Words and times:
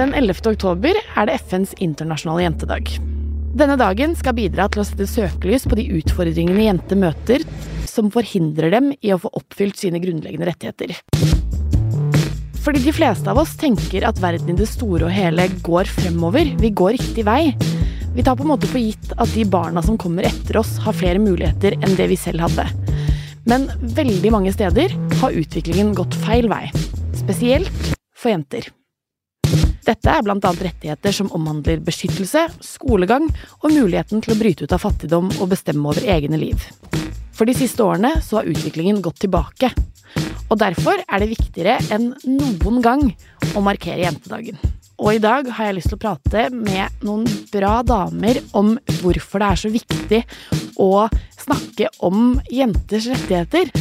Den 0.00 0.14
11. 0.16 0.38
oktober 0.54 0.96
er 0.96 1.26
det 1.28 1.34
FNs 1.42 1.74
internasjonale 1.76 2.46
jentedag. 2.46 2.86
Denne 3.52 3.74
dagen 3.76 4.14
skal 4.16 4.32
bidra 4.38 4.64
til 4.72 4.80
å 4.80 4.84
sette 4.88 5.04
søkelys 5.04 5.66
på 5.68 5.76
de 5.76 5.84
utfordringene 5.98 6.62
jenter 6.64 6.96
møter 6.96 7.44
som 7.90 8.08
forhindrer 8.14 8.72
dem 8.72 8.88
i 9.04 9.12
å 9.12 9.18
få 9.20 9.28
oppfylt 9.36 9.76
sine 9.76 10.00
grunnleggende 10.00 10.48
rettigheter. 10.48 10.94
Fordi 12.64 12.80
de 12.86 12.96
fleste 12.96 13.28
av 13.28 13.42
oss 13.42 13.52
tenker 13.60 14.08
at 14.08 14.22
verden 14.24 14.54
i 14.54 14.56
det 14.62 14.70
store 14.72 15.10
og 15.10 15.12
hele 15.12 15.50
går 15.68 15.92
fremover. 15.92 16.48
Vi 16.64 16.72
går 16.80 16.96
riktig 16.96 17.26
vei. 17.28 17.52
Vi 18.16 18.24
tar 18.24 18.40
på 18.40 18.48
en 18.48 18.54
måte 18.54 18.72
for 18.72 18.80
gitt 18.80 19.12
at 19.20 19.36
de 19.36 19.44
barna 19.44 19.84
som 19.84 20.00
kommer 20.00 20.24
etter 20.32 20.62
oss, 20.64 20.78
har 20.80 20.96
flere 20.96 21.20
muligheter 21.20 21.76
enn 21.76 22.00
det 22.00 22.08
vi 22.08 22.20
selv 22.24 22.48
hadde. 22.48 22.70
Men 23.44 23.68
veldig 24.00 24.32
mange 24.32 24.56
steder 24.56 24.96
har 25.20 25.40
utviklingen 25.44 25.92
gått 25.92 26.16
feil 26.24 26.48
vei. 26.48 26.70
Spesielt 27.20 27.90
for 28.16 28.32
jenter. 28.32 28.72
Dette 29.86 30.12
er 30.12 30.24
bl.a. 30.24 30.38
rettigheter 30.38 31.14
som 31.14 31.30
omhandler 31.36 31.80
beskyttelse, 31.84 32.46
skolegang 32.64 33.28
og 33.60 33.70
muligheten 33.72 34.22
til 34.24 34.34
å 34.34 34.40
bryte 34.40 34.66
ut 34.66 34.74
av 34.76 34.82
fattigdom 34.84 35.30
og 35.38 35.52
bestemme 35.52 35.88
over 35.90 36.04
egne 36.04 36.40
liv. 36.40 36.66
For 37.36 37.48
de 37.48 37.56
siste 37.56 37.84
årene 37.84 38.18
så 38.24 38.40
har 38.40 38.50
utviklingen 38.50 39.00
gått 39.04 39.22
tilbake. 39.24 39.72
Og 40.50 40.58
derfor 40.60 40.98
er 41.06 41.22
det 41.22 41.30
viktigere 41.30 41.78
enn 41.94 42.10
noen 42.26 42.82
gang 42.84 43.06
å 43.54 43.62
markere 43.64 44.02
jentedagen. 44.02 44.58
Og 45.00 45.16
i 45.16 45.22
dag 45.22 45.46
har 45.56 45.70
jeg 45.70 45.78
lyst 45.78 45.88
til 45.92 45.96
å 45.96 46.02
prate 46.02 46.48
med 46.52 47.04
noen 47.06 47.24
bra 47.52 47.78
damer 47.86 48.42
om 48.58 48.74
hvorfor 49.00 49.40
det 49.40 49.48
er 49.48 49.60
så 49.62 49.70
viktig 49.72 50.20
å 50.82 51.06
snakke 51.40 51.88
om 52.04 52.34
jenters 52.52 53.08
rettigheter. 53.08 53.72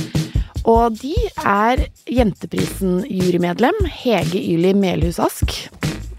Og 0.69 0.95
de 1.01 1.15
er 1.43 1.85
Jenteprisen-jurymedlem 2.07 3.83
Hege 4.03 4.39
Yli 4.39 4.71
Melhus 4.77 5.19
Ask 5.23 5.55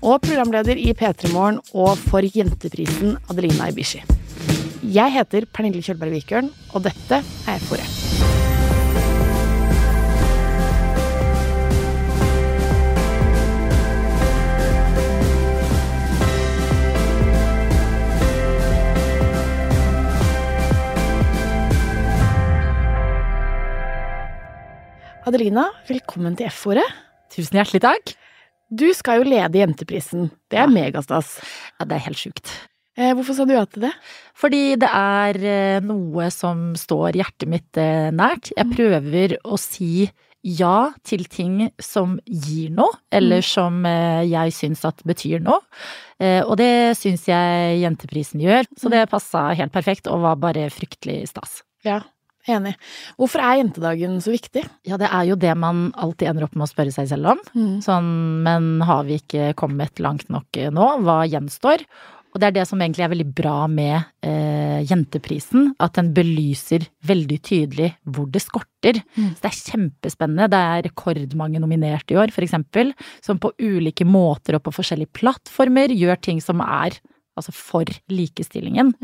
og 0.01 0.23
programleder 0.25 0.79
i 0.81 0.95
P3 0.97 1.33
Morgen 1.35 1.61
og 1.77 1.97
for 2.01 2.25
Jenteprisen 2.25 3.19
Adelina 3.31 3.69
Ibishi. 3.69 4.01
Jeg 4.81 5.13
heter 5.13 5.45
Pernille 5.53 5.85
Kjølberg 5.85 6.15
Vikørn, 6.17 6.49
og 6.73 6.87
dette 6.89 7.21
er 7.21 7.67
Fore. 7.69 7.85
Adelina, 25.29 25.69
velkommen 25.87 26.35
til 26.35 26.49
F-ordet. 26.49 26.89
Tusen 27.31 27.61
hjertelig 27.61 27.85
takk. 27.85 28.17
Du 28.71 28.87
skal 28.95 29.21
jo 29.21 29.29
lede 29.31 29.59
Jenteprisen. 29.59 30.31
Det 30.51 30.59
er 30.59 30.67
Ja. 30.69 30.71
megastas. 30.71 31.41
Ja, 31.81 31.85
det 31.87 31.97
er 31.97 32.05
helt 32.07 32.17
sjukt. 32.21 32.51
Eh, 32.97 33.13
hvorfor 33.15 33.35
sa 33.35 33.45
du 33.45 33.53
ja 33.55 33.65
til 33.67 33.83
det? 33.83 33.93
Fordi 34.37 34.77
det 34.79 34.89
er 34.91 35.37
eh, 35.43 35.81
noe 35.81 36.31
som 36.31 36.75
står 36.75 37.13
hjertet 37.19 37.49
mitt 37.49 37.77
eh, 37.81 38.11
nært. 38.11 38.53
Jeg 38.57 38.71
prøver 38.75 39.37
å 39.45 39.59
si 39.59 40.11
ja 40.43 40.91
til 41.05 41.25
ting 41.29 41.71
som 41.81 42.19
gir 42.27 42.71
noe, 42.71 42.95
eller 43.13 43.43
som 43.45 43.85
eh, 43.87 44.23
jeg 44.25 44.53
syns 44.57 44.85
at 44.89 45.03
betyr 45.05 45.41
noe. 45.45 45.61
Og 46.21 46.57
det 46.61 46.97
syns 47.01 47.23
jeg 47.25 47.79
Jenteprisen 47.81 48.41
gjør, 48.45 48.67
så 48.77 48.91
det 48.93 49.07
passa 49.09 49.55
helt 49.57 49.73
perfekt 49.73 50.07
og 50.07 50.21
var 50.21 50.37
bare 50.37 50.67
fryktelig 50.69 51.31
stas. 51.31 51.63
Ja, 51.83 52.03
enig. 52.49 52.77
Hvorfor 53.21 53.43
er 53.45 53.59
jentedagen 53.61 54.21
så 54.25 54.33
viktig? 54.35 54.65
Ja, 54.89 55.01
det 55.01 55.11
er 55.11 55.27
jo 55.29 55.39
det 55.41 55.53
man 55.59 55.91
alltid 55.99 56.31
ender 56.31 56.47
opp 56.47 56.57
med 56.57 56.69
å 56.69 56.71
spørre 56.71 56.95
seg 56.95 57.11
selv 57.11 57.35
om. 57.35 57.43
Sånn, 57.85 58.09
men 58.47 58.73
har 58.87 59.05
vi 59.09 59.21
ikke 59.21 59.53
kommet 59.59 60.01
langt 60.03 60.31
nok 60.33 60.63
nå? 60.73 60.89
Hva 61.05 61.23
gjenstår? 61.29 61.85
Og 62.31 62.39
det 62.39 62.51
er 62.51 62.57
det 62.61 62.67
som 62.69 62.79
egentlig 62.79 63.05
er 63.05 63.11
veldig 63.11 63.29
bra 63.35 63.55
med 63.71 63.97
eh, 64.27 64.79
Jenteprisen, 64.87 65.73
at 65.83 65.97
den 65.99 66.13
belyser 66.15 66.87
veldig 67.07 67.39
tydelig 67.47 67.91
hvor 68.07 68.29
det 68.31 68.43
skorter. 68.45 69.01
Mm. 69.17 69.33
Så 69.35 69.43
det 69.43 69.51
er 69.51 69.59
kjempespennende. 69.59 70.51
Det 70.53 70.61
er 70.75 70.85
rekordmange 70.87 71.63
nominerte 71.63 72.15
i 72.15 72.21
år, 72.21 72.31
eksempel, 72.41 72.95
som 73.25 73.41
på 73.43 73.53
ulike 73.59 74.07
måter 74.07 74.57
og 74.57 74.65
på 74.67 74.77
forskjellige 74.79 75.15
plattformer 75.19 75.95
gjør 75.97 76.23
ting 76.23 76.43
som 76.45 76.63
er 76.63 77.01
altså 77.41 77.55
for 77.57 77.89
likestillingen. 78.13 78.95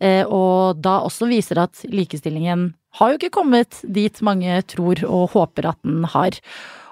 Eh, 0.00 0.24
og 0.24 0.80
da 0.84 1.00
også 1.06 1.28
viser 1.30 1.62
at 1.64 1.84
likestillingen 1.90 2.72
har 2.98 3.12
jo 3.12 3.18
ikke 3.20 3.34
kommet 3.40 3.80
dit 3.84 4.22
mange 4.24 4.60
tror 4.70 5.02
og 5.08 5.32
håper 5.36 5.72
at 5.72 5.80
den 5.84 6.04
har. 6.08 6.38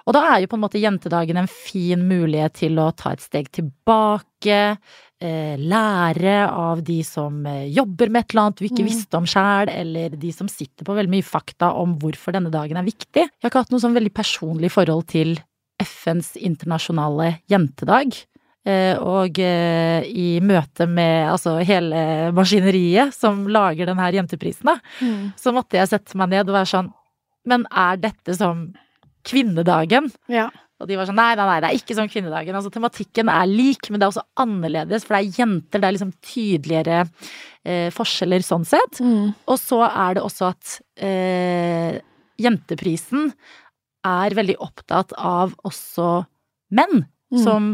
Og 0.07 0.15
da 0.15 0.21
er 0.31 0.45
jo 0.45 0.51
på 0.53 0.55
en 0.59 0.63
måte 0.63 0.79
jentedagen 0.79 1.39
en 1.41 1.49
fin 1.51 1.99
mulighet 2.07 2.61
til 2.61 2.77
å 2.79 2.93
ta 2.95 3.11
et 3.17 3.25
steg 3.25 3.49
tilbake, 3.51 4.77
eh, 5.19 5.57
lære 5.59 6.37
av 6.47 6.85
de 6.87 7.01
som 7.03 7.41
eh, 7.51 7.65
jobber 7.75 8.13
med 8.15 8.23
et 8.23 8.31
eller 8.35 8.45
annet 8.45 8.61
du 8.61 8.69
ikke 8.69 8.85
Mm. 8.85 8.91
visste 8.93 9.19
om 9.19 9.27
sjæl, 9.27 9.69
eller 9.73 10.15
de 10.15 10.31
som 10.33 10.47
sitter 10.47 10.85
på 10.87 10.95
veldig 10.95 11.11
mye 11.11 11.27
fakta 11.27 11.73
om 11.75 11.97
hvorfor 11.99 12.37
denne 12.37 12.53
dagen 12.55 12.77
er 12.79 12.87
viktig. 12.87 13.25
Jeg 13.27 13.43
har 13.43 13.51
ikke 13.51 13.65
hatt 13.65 13.75
noe 13.75 13.83
sånn 13.83 13.99
veldig 13.99 14.15
personlig 14.15 14.71
forhold 14.71 15.09
til 15.09 15.39
FNs 15.83 16.37
internasjonale 16.39 17.41
jentedag. 17.51 18.15
Eh, 18.67 18.99
Og 18.99 19.39
eh, 19.39 20.03
i 20.11 20.41
møte 20.43 20.89
med 20.91 21.29
altså 21.31 21.57
hele 21.65 22.33
maskineriet 22.35 23.15
som 23.15 23.45
lager 23.47 23.87
denne 23.87 24.09
jenteprisen, 24.13 24.65
da, 24.67 24.77
Mm. 25.01 25.33
så 25.39 25.53
måtte 25.55 25.79
jeg 25.79 25.89
sette 25.93 26.17
meg 26.19 26.31
ned 26.35 26.49
og 26.51 26.55
være 26.59 26.73
sånn 26.75 26.93
Men 27.47 27.65
er 27.71 27.97
dette 27.97 28.35
som 28.35 28.73
kvinnedagen? 29.25 30.11
Ja. 30.29 30.49
Og 30.81 30.89
de 30.91 30.97
var 30.99 31.07
sånn 31.07 31.17
nei, 31.17 31.35
nei, 31.39 31.47
nei, 31.47 31.61
det 31.63 31.69
er 31.71 31.79
ikke 31.79 31.95
som 31.97 32.09
kvinnedagen. 32.11 32.55
Altså 32.59 32.71
tematikken 32.75 33.31
er 33.33 33.47
lik, 33.47 33.87
men 33.89 34.01
det 34.01 34.05
er 34.09 34.11
også 34.13 34.27
annerledes, 34.43 35.07
for 35.07 35.15
det 35.17 35.23
er 35.23 35.39
jenter, 35.45 35.81
det 35.81 35.87
er 35.89 35.95
liksom 35.97 36.13
tydeligere 36.21 36.99
eh, 37.65 37.89
forskjeller 37.95 38.43
sånn 38.45 38.67
sett. 38.67 38.99
Mm. 39.01 39.31
Og 39.49 39.57
så 39.63 39.79
er 39.89 40.15
det 40.19 40.23
også 40.27 40.51
at 40.51 40.75
eh, 41.01 42.01
Jenteprisen 42.43 43.31
er 44.05 44.35
veldig 44.37 44.59
opptatt 44.61 45.15
av 45.17 45.55
også 45.65 46.27
menn 46.77 47.07
Mm. 47.33 47.43
som 47.43 47.65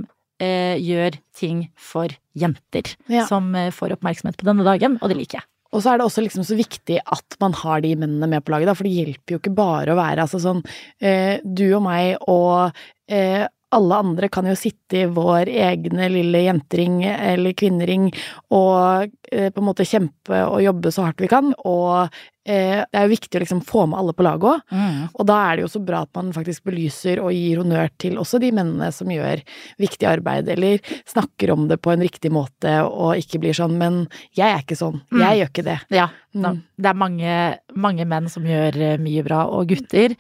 eh, 0.43 0.75
gjør 0.83 1.17
ting 1.39 1.65
for 1.79 2.13
jenter. 2.39 2.93
Ja. 3.13 3.27
Som 3.31 3.55
eh, 3.59 3.73
får 3.75 3.97
oppmerksomhet 3.97 4.39
på 4.41 4.49
denne 4.49 4.67
dagen, 4.67 4.99
og 5.01 5.13
det 5.13 5.19
liker 5.21 5.41
jeg. 5.41 5.49
Og 5.73 5.81
så 5.81 5.93
er 5.93 6.01
det 6.01 6.05
også 6.07 6.25
liksom 6.25 6.45
så 6.45 6.57
viktig 6.59 6.99
at 7.01 7.39
man 7.41 7.55
har 7.63 7.81
de 7.85 7.95
mennene 7.97 8.29
med 8.29 8.45
på 8.45 8.53
laget, 8.53 8.69
da, 8.69 8.77
for 8.77 8.89
det 8.89 8.93
hjelper 8.93 9.35
jo 9.35 9.41
ikke 9.41 9.57
bare 9.57 9.95
å 9.95 9.99
være 9.99 10.27
altså 10.27 10.41
sånn 10.43 10.61
eh, 11.01 11.41
Du 11.41 11.65
og 11.71 11.85
meg 11.87 12.19
og 12.29 12.77
eh, 13.09 13.47
alle 13.73 14.01
andre 14.05 14.29
kan 14.29 14.45
jo 14.45 14.57
sitte 14.59 14.99
i 15.01 15.09
vår 15.09 15.49
egne 15.49 16.11
lille 16.13 16.43
jentering 16.45 17.01
eller 17.09 17.57
kvinnering 17.57 18.11
og 18.53 19.09
eh, 19.33 19.49
på 19.49 19.63
en 19.63 19.69
måte 19.69 19.89
kjempe 19.89 20.43
og 20.45 20.61
jobbe 20.61 20.93
så 20.93 21.07
hardt 21.07 21.25
vi 21.25 21.31
kan, 21.33 21.55
og 21.65 22.13
eh, 22.45 22.83
det 22.85 22.99
er 22.99 23.07
jo 23.07 23.13
viktig 23.15 23.39
å 23.39 23.43
liksom 23.45 23.61
få 23.65 23.85
med 23.89 23.99
alle 24.01 24.13
på 24.13 24.25
laget 24.27 24.43
òg. 24.43 25.11
Og 25.15 25.27
da 25.27 25.37
er 25.51 25.57
det 25.57 25.63
jo 25.67 25.71
så 25.79 25.85
bra 25.85 26.03
at 26.03 26.11
man 26.15 26.33
faktisk 26.33 26.65
belyser 26.65 27.21
og 27.23 27.33
gir 27.33 27.59
honnør 27.63 27.89
til 27.99 28.17
også 28.19 28.41
de 28.43 28.51
mennene 28.53 28.89
som 28.93 29.07
gjør 29.09 29.43
viktig 29.79 30.09
arbeid, 30.09 30.49
eller 30.49 30.79
snakker 31.07 31.53
om 31.53 31.69
det 31.69 31.81
på 31.83 31.93
en 31.93 32.01
riktig 32.03 32.33
måte 32.33 32.75
og 32.85 33.15
ikke 33.17 33.41
blir 33.41 33.53
sånn 33.55 33.77
'men 33.79 34.09
jeg 34.35 34.49
er 34.51 34.63
ikke 34.63 34.77
sånn, 34.79 35.01
Mm. 35.13 35.19
jeg 35.21 35.39
gjør 35.39 35.51
ikke 35.51 35.65
det'. 35.65 35.81
Ja, 35.91 36.07
da, 36.35 36.49
Mm. 36.53 36.63
det 36.81 36.87
er 36.87 36.95
mange, 36.95 37.59
mange 37.77 38.05
menn 38.07 38.29
som 38.29 38.43
gjør 38.45 38.77
eh, 38.81 38.97
mye 38.99 39.23
bra, 39.25 39.47
og 39.47 39.69
gutter. 39.69 40.17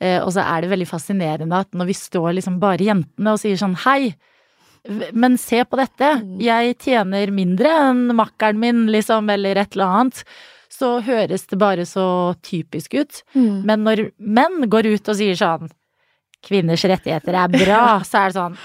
Eh, 0.00 0.20
og 0.20 0.32
så 0.32 0.40
er 0.44 0.60
det 0.62 0.70
veldig 0.70 0.86
fascinerende 0.88 1.52
at 1.58 1.70
når 1.72 1.86
vi 1.86 1.92
står 1.92 2.34
liksom 2.36 2.58
bare 2.60 2.78
jentene 2.78 3.32
og 3.32 3.38
sier 3.38 3.56
sånn 3.56 3.76
hei, 3.76 4.14
men 5.12 5.36
se 5.36 5.64
på 5.64 5.76
dette, 5.76 6.22
Mm. 6.22 6.38
jeg 6.40 6.78
tjener 6.78 7.26
mindre 7.32 7.66
enn 7.90 8.14
makkeren 8.14 8.56
min, 8.58 8.86
liksom, 8.86 9.28
eller 9.30 9.56
et 9.56 9.72
eller 9.74 9.84
annet. 9.86 10.24
Så 10.76 10.96
høres 11.06 11.46
det 11.48 11.58
bare 11.60 11.86
så 11.88 12.06
typisk 12.44 12.96
ut. 12.98 13.22
Mm. 13.36 13.60
Men 13.68 13.84
når 13.86 14.08
menn 14.18 14.66
går 14.72 14.90
ut 14.92 15.12
og 15.12 15.18
sier 15.18 15.38
sånn 15.38 15.70
kvinners 16.46 16.84
rettigheter 16.86 17.36
er 17.36 17.52
bra, 17.52 17.84
så 18.08 18.24
er 18.24 18.32
det 18.32 18.40
sånn 18.40 18.58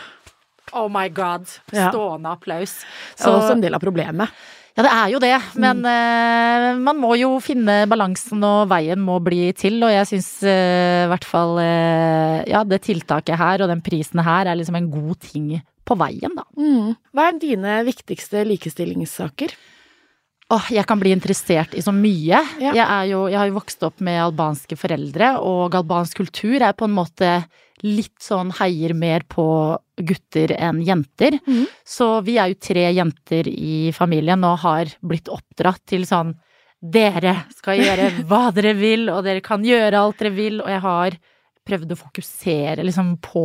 Oh 0.72 0.88
my 0.88 1.10
god. 1.12 1.50
Ja. 1.76 1.90
Stående 1.92 2.32
applaus. 2.32 2.78
Så 3.18 3.26
det 3.26 3.32
er 3.32 3.38
også 3.42 3.56
en 3.58 3.64
del 3.66 3.76
av 3.76 3.82
problemet. 3.84 4.32
Ja, 4.72 4.86
det 4.86 4.92
er 4.92 5.10
jo 5.12 5.20
det, 5.20 5.34
men 5.60 5.82
eh, 5.84 6.68
man 6.80 6.96
må 6.96 7.18
jo 7.20 7.34
finne 7.44 7.82
balansen, 7.92 8.40
og 8.48 8.70
veien 8.72 9.02
må 9.04 9.18
bli 9.20 9.50
til. 9.58 9.82
Og 9.84 9.92
jeg 9.92 10.08
syns 10.14 10.30
i 10.48 10.56
i 11.02 11.10
hvert 11.12 11.26
fall 11.28 11.58
uh, 11.58 12.40
ja, 12.48 12.62
det 12.64 12.84
tiltaket 12.86 13.40
her 13.40 13.64
og 13.64 13.72
den 13.72 13.82
prisen 13.84 14.22
her 14.24 14.48
er 14.48 14.56
liksom 14.56 14.78
en 14.78 14.88
god 14.94 15.18
ting 15.26 15.48
på 15.88 15.98
veien, 16.00 16.38
da. 16.38 16.46
Mm. 16.56 16.94
Hva 17.12 17.28
er 17.28 17.40
dine 17.42 17.80
viktigste 17.88 18.46
likestillingssaker? 18.48 19.56
Åh, 20.52 20.68
jeg 20.76 20.84
kan 20.88 21.00
bli 21.00 21.14
interessert 21.16 21.76
i 21.78 21.84
så 21.84 21.94
mye. 21.96 22.42
Ja. 22.60 22.74
Jeg, 22.76 22.84
er 22.84 23.10
jo, 23.14 23.24
jeg 23.32 23.40
har 23.40 23.48
jo 23.48 23.56
vokst 23.56 23.84
opp 23.88 24.02
med 24.04 24.20
albanske 24.20 24.76
foreldre, 24.80 25.38
og 25.40 25.78
albansk 25.80 26.20
kultur 26.20 26.60
er 26.60 26.76
på 26.76 26.90
en 26.90 26.96
måte 26.98 27.30
litt 27.86 28.20
sånn 28.22 28.52
heier 28.60 28.94
mer 28.94 29.24
på 29.30 29.46
gutter 29.98 30.54
enn 30.58 30.82
jenter. 30.86 31.38
Mm. 31.48 31.64
Så 31.88 32.10
vi 32.26 32.38
er 32.42 32.52
jo 32.52 32.60
tre 32.62 32.86
jenter 32.92 33.48
i 33.48 33.92
familien 33.96 34.44
og 34.48 34.60
har 34.66 34.92
blitt 35.00 35.32
oppdratt 35.32 35.84
til 35.90 36.08
sånn 36.10 36.36
Dere 36.82 37.44
skal 37.54 37.78
gjøre 37.78 38.08
hva 38.30 38.48
dere 38.56 38.72
vil, 38.74 39.06
og 39.14 39.22
dere 39.28 39.44
kan 39.46 39.62
gjøre 39.62 40.00
alt 40.02 40.18
dere 40.18 40.34
vil, 40.34 40.64
og 40.64 40.70
jeg 40.72 40.82
har 40.82 41.18
prøvd 41.70 41.94
å 41.94 41.98
fokusere 42.00 42.86
liksom 42.88 43.12
på 43.22 43.44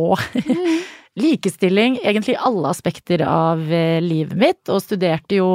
likestilling 1.21 1.99
egentlig 2.01 2.33
alle 2.41 2.71
aspekter 2.73 3.21
av 3.29 3.61
eh, 3.69 4.01
livet 4.01 4.37
mitt, 4.41 4.63
og 4.73 4.81
studerte 4.81 5.37
jo 5.37 5.51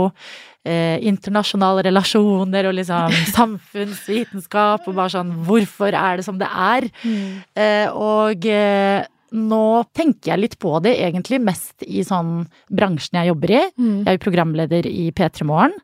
eh, 0.68 0.98
internasjonale 1.08 1.84
relasjoner 1.88 2.68
og 2.70 2.76
liksom 2.78 3.16
samfunnsvitenskap 3.38 4.86
og 4.86 4.98
bare 4.98 5.14
sånn 5.16 5.34
hvorfor 5.46 5.94
er 5.94 6.20
det 6.20 6.26
som 6.26 6.38
det 6.40 6.48
er? 6.50 6.88
Eh, 7.54 7.88
og 7.90 8.46
eh, 8.48 9.04
nå 9.32 9.66
tenker 9.96 10.34
jeg 10.34 10.42
litt 10.42 10.58
på 10.60 10.74
det 10.84 10.94
egentlig 11.00 11.40
mest 11.42 11.84
i 11.86 12.04
sånn 12.04 12.42
bransjen 12.68 13.20
jeg 13.20 13.32
jobber 13.32 13.54
i. 13.54 13.62
Mm. 13.78 13.94
Jeg 14.02 14.10
er 14.10 14.18
jo 14.18 14.26
programleder 14.26 14.88
i 14.90 15.06
P3 15.16 15.48
Morgen, 15.48 15.78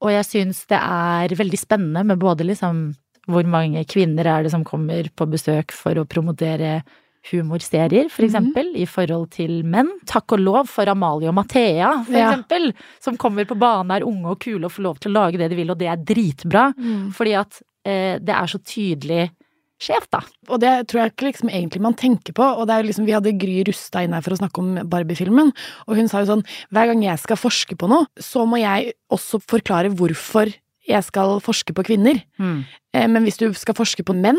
og 0.00 0.14
jeg 0.14 0.26
syns 0.26 0.64
det 0.70 0.80
er 0.80 1.36
veldig 1.38 1.60
spennende 1.60 2.06
med 2.08 2.20
både 2.20 2.48
liksom 2.48 2.90
hvor 3.30 3.46
mange 3.46 3.84
kvinner 3.86 4.26
er 4.26 4.42
det 4.42 4.50
som 4.50 4.64
kommer 4.66 5.06
på 5.14 5.26
besøk 5.30 5.74
for 5.76 6.00
å 6.00 6.08
promotere 6.08 6.80
humorserier, 7.30 8.08
for 8.10 8.24
eksempel, 8.26 8.70
i 8.80 8.86
forhold 8.88 9.28
til 9.36 9.60
menn. 9.68 9.90
Takk 10.08 10.32
og 10.36 10.40
lov 10.40 10.68
for 10.72 10.88
Amalie 10.88 11.28
og 11.28 11.34
Mathea, 11.36 11.90
for 12.06 12.12
Ja. 12.16 12.30
eksempel, 12.30 12.72
som 13.00 13.16
kommer 13.16 13.44
på 13.44 13.58
banen, 13.58 13.90
er 13.92 14.06
unge 14.06 14.26
og 14.30 14.40
kule 14.40 14.64
og 14.64 14.72
får 14.72 14.82
lov 14.82 14.98
til 15.00 15.10
å 15.12 15.18
lage 15.20 15.38
det 15.38 15.50
de 15.50 15.56
vil, 15.56 15.70
og 15.70 15.78
det 15.78 15.88
er 15.88 15.96
dritbra. 15.96 16.74
Mm. 16.76 17.12
Fordi 17.12 17.34
at 17.36 17.62
eh, 17.84 18.18
det 18.18 18.34
er 18.34 18.46
så 18.46 18.58
tydelig 18.64 19.30
skjevt, 19.80 20.10
da. 20.12 20.20
Og 20.50 20.60
det 20.60 20.88
tror 20.88 21.00
jeg 21.00 21.12
ikke 21.14 21.28
liksom 21.32 21.48
egentlig 21.48 21.80
man 21.80 21.94
tenker 21.94 22.34
på. 22.36 22.42
Og 22.44 22.66
det 22.68 22.74
er 22.74 22.82
jo 22.82 22.88
liksom, 22.90 23.06
vi 23.06 23.12
hadde 23.16 23.38
Gry 23.40 23.62
Rusta 23.64 24.02
inn 24.04 24.12
her 24.12 24.20
for 24.20 24.32
å 24.36 24.40
snakke 24.40 24.58
om 24.60 24.74
Barbie-filmen, 24.88 25.52
og 25.88 25.96
hun 25.96 26.08
sa 26.08 26.20
jo 26.20 26.26
sånn 26.34 26.44
hver 26.70 26.90
gang 26.92 27.02
jeg 27.02 27.18
skal 27.22 27.36
forske 27.40 27.76
på 27.80 27.88
noe, 27.88 28.04
så 28.20 28.44
må 28.46 28.60
jeg 28.60 28.92
også 29.10 29.40
forklare 29.48 29.88
hvorfor 29.96 30.52
jeg 30.88 31.04
skal 31.06 31.36
forske 31.44 31.74
på 31.76 31.84
kvinner. 31.86 32.22
Mm. 32.40 32.62
Men 33.12 33.26
hvis 33.26 33.38
du 33.38 33.50
skal 33.54 33.76
forske 33.78 34.04
på 34.06 34.14
menn, 34.16 34.38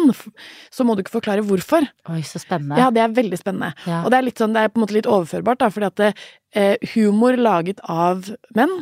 så 0.74 0.86
må 0.88 0.96
du 0.98 1.04
ikke 1.04 1.14
forklare 1.20 1.46
hvorfor. 1.46 1.86
Oi, 2.12 2.22
så 2.28 2.42
spennende. 2.42 2.80
Ja, 2.82 2.90
det 2.94 3.04
er 3.04 3.14
veldig 3.16 3.40
spennende. 3.40 3.72
Ja. 3.86 4.02
Og 4.04 4.12
det 4.12 4.18
er 4.20 4.26
litt 4.26 4.42
sånn, 4.42 4.56
det 4.58 4.64
er 4.66 4.74
på 4.74 4.82
en 4.82 4.86
måte 4.86 4.98
litt 4.98 5.10
overførbart, 5.10 5.62
da, 5.62 5.70
fordi 5.72 5.88
at 5.92 6.02
det, 6.02 6.10
eh, 6.58 6.90
humor 6.96 7.38
laget 7.40 7.80
av 7.88 8.28
menn 8.58 8.74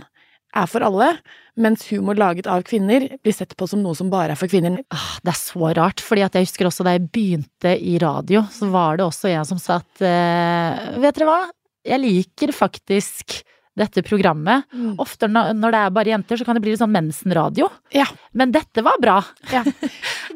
er 0.58 0.66
for 0.72 0.82
alle, 0.82 1.12
mens 1.60 1.84
humor 1.92 2.18
laget 2.18 2.48
av 2.50 2.64
kvinner 2.66 3.06
blir 3.22 3.36
sett 3.36 3.54
på 3.60 3.68
som 3.70 3.84
noe 3.84 3.94
som 3.98 4.10
bare 4.10 4.34
er 4.34 4.40
for 4.40 4.50
kvinner. 4.50 4.80
Ah, 4.90 5.20
Det 5.22 5.36
er 5.36 5.38
så 5.38 5.76
rart, 5.78 6.02
fordi 6.02 6.24
at 6.26 6.34
jeg 6.34 6.48
husker 6.48 6.66
også 6.72 6.88
da 6.88 6.96
jeg 6.96 7.12
begynte 7.12 7.76
i 7.78 8.00
radio, 8.02 8.42
så 8.50 8.72
var 8.72 8.98
det 8.98 9.06
også 9.06 9.30
jeg 9.30 9.46
som 9.46 9.60
sa 9.62 9.78
at 9.84 10.02
eh, 10.02 10.98
Vet 11.04 11.20
dere 11.20 11.30
hva, 11.30 11.40
jeg 11.86 12.02
liker 12.02 12.56
faktisk 12.56 13.42
dette 13.80 14.04
programmet. 14.06 14.68
Ofte 15.00 15.30
når 15.32 15.54
når 15.58 15.72
det 15.76 15.80
er 15.86 15.96
bare 15.96 16.12
jenter, 16.14 16.38
så 16.40 16.46
kan 16.48 16.58
det 16.60 16.64
bli 16.66 16.74
litt 16.76 16.82
sånn 16.84 16.92
mensenradio. 16.94 17.70
Ja. 17.96 18.06
Men 18.38 18.52
dette 18.56 18.84
var 18.86 19.00
bra. 19.02 19.18
Ja. 19.54 19.64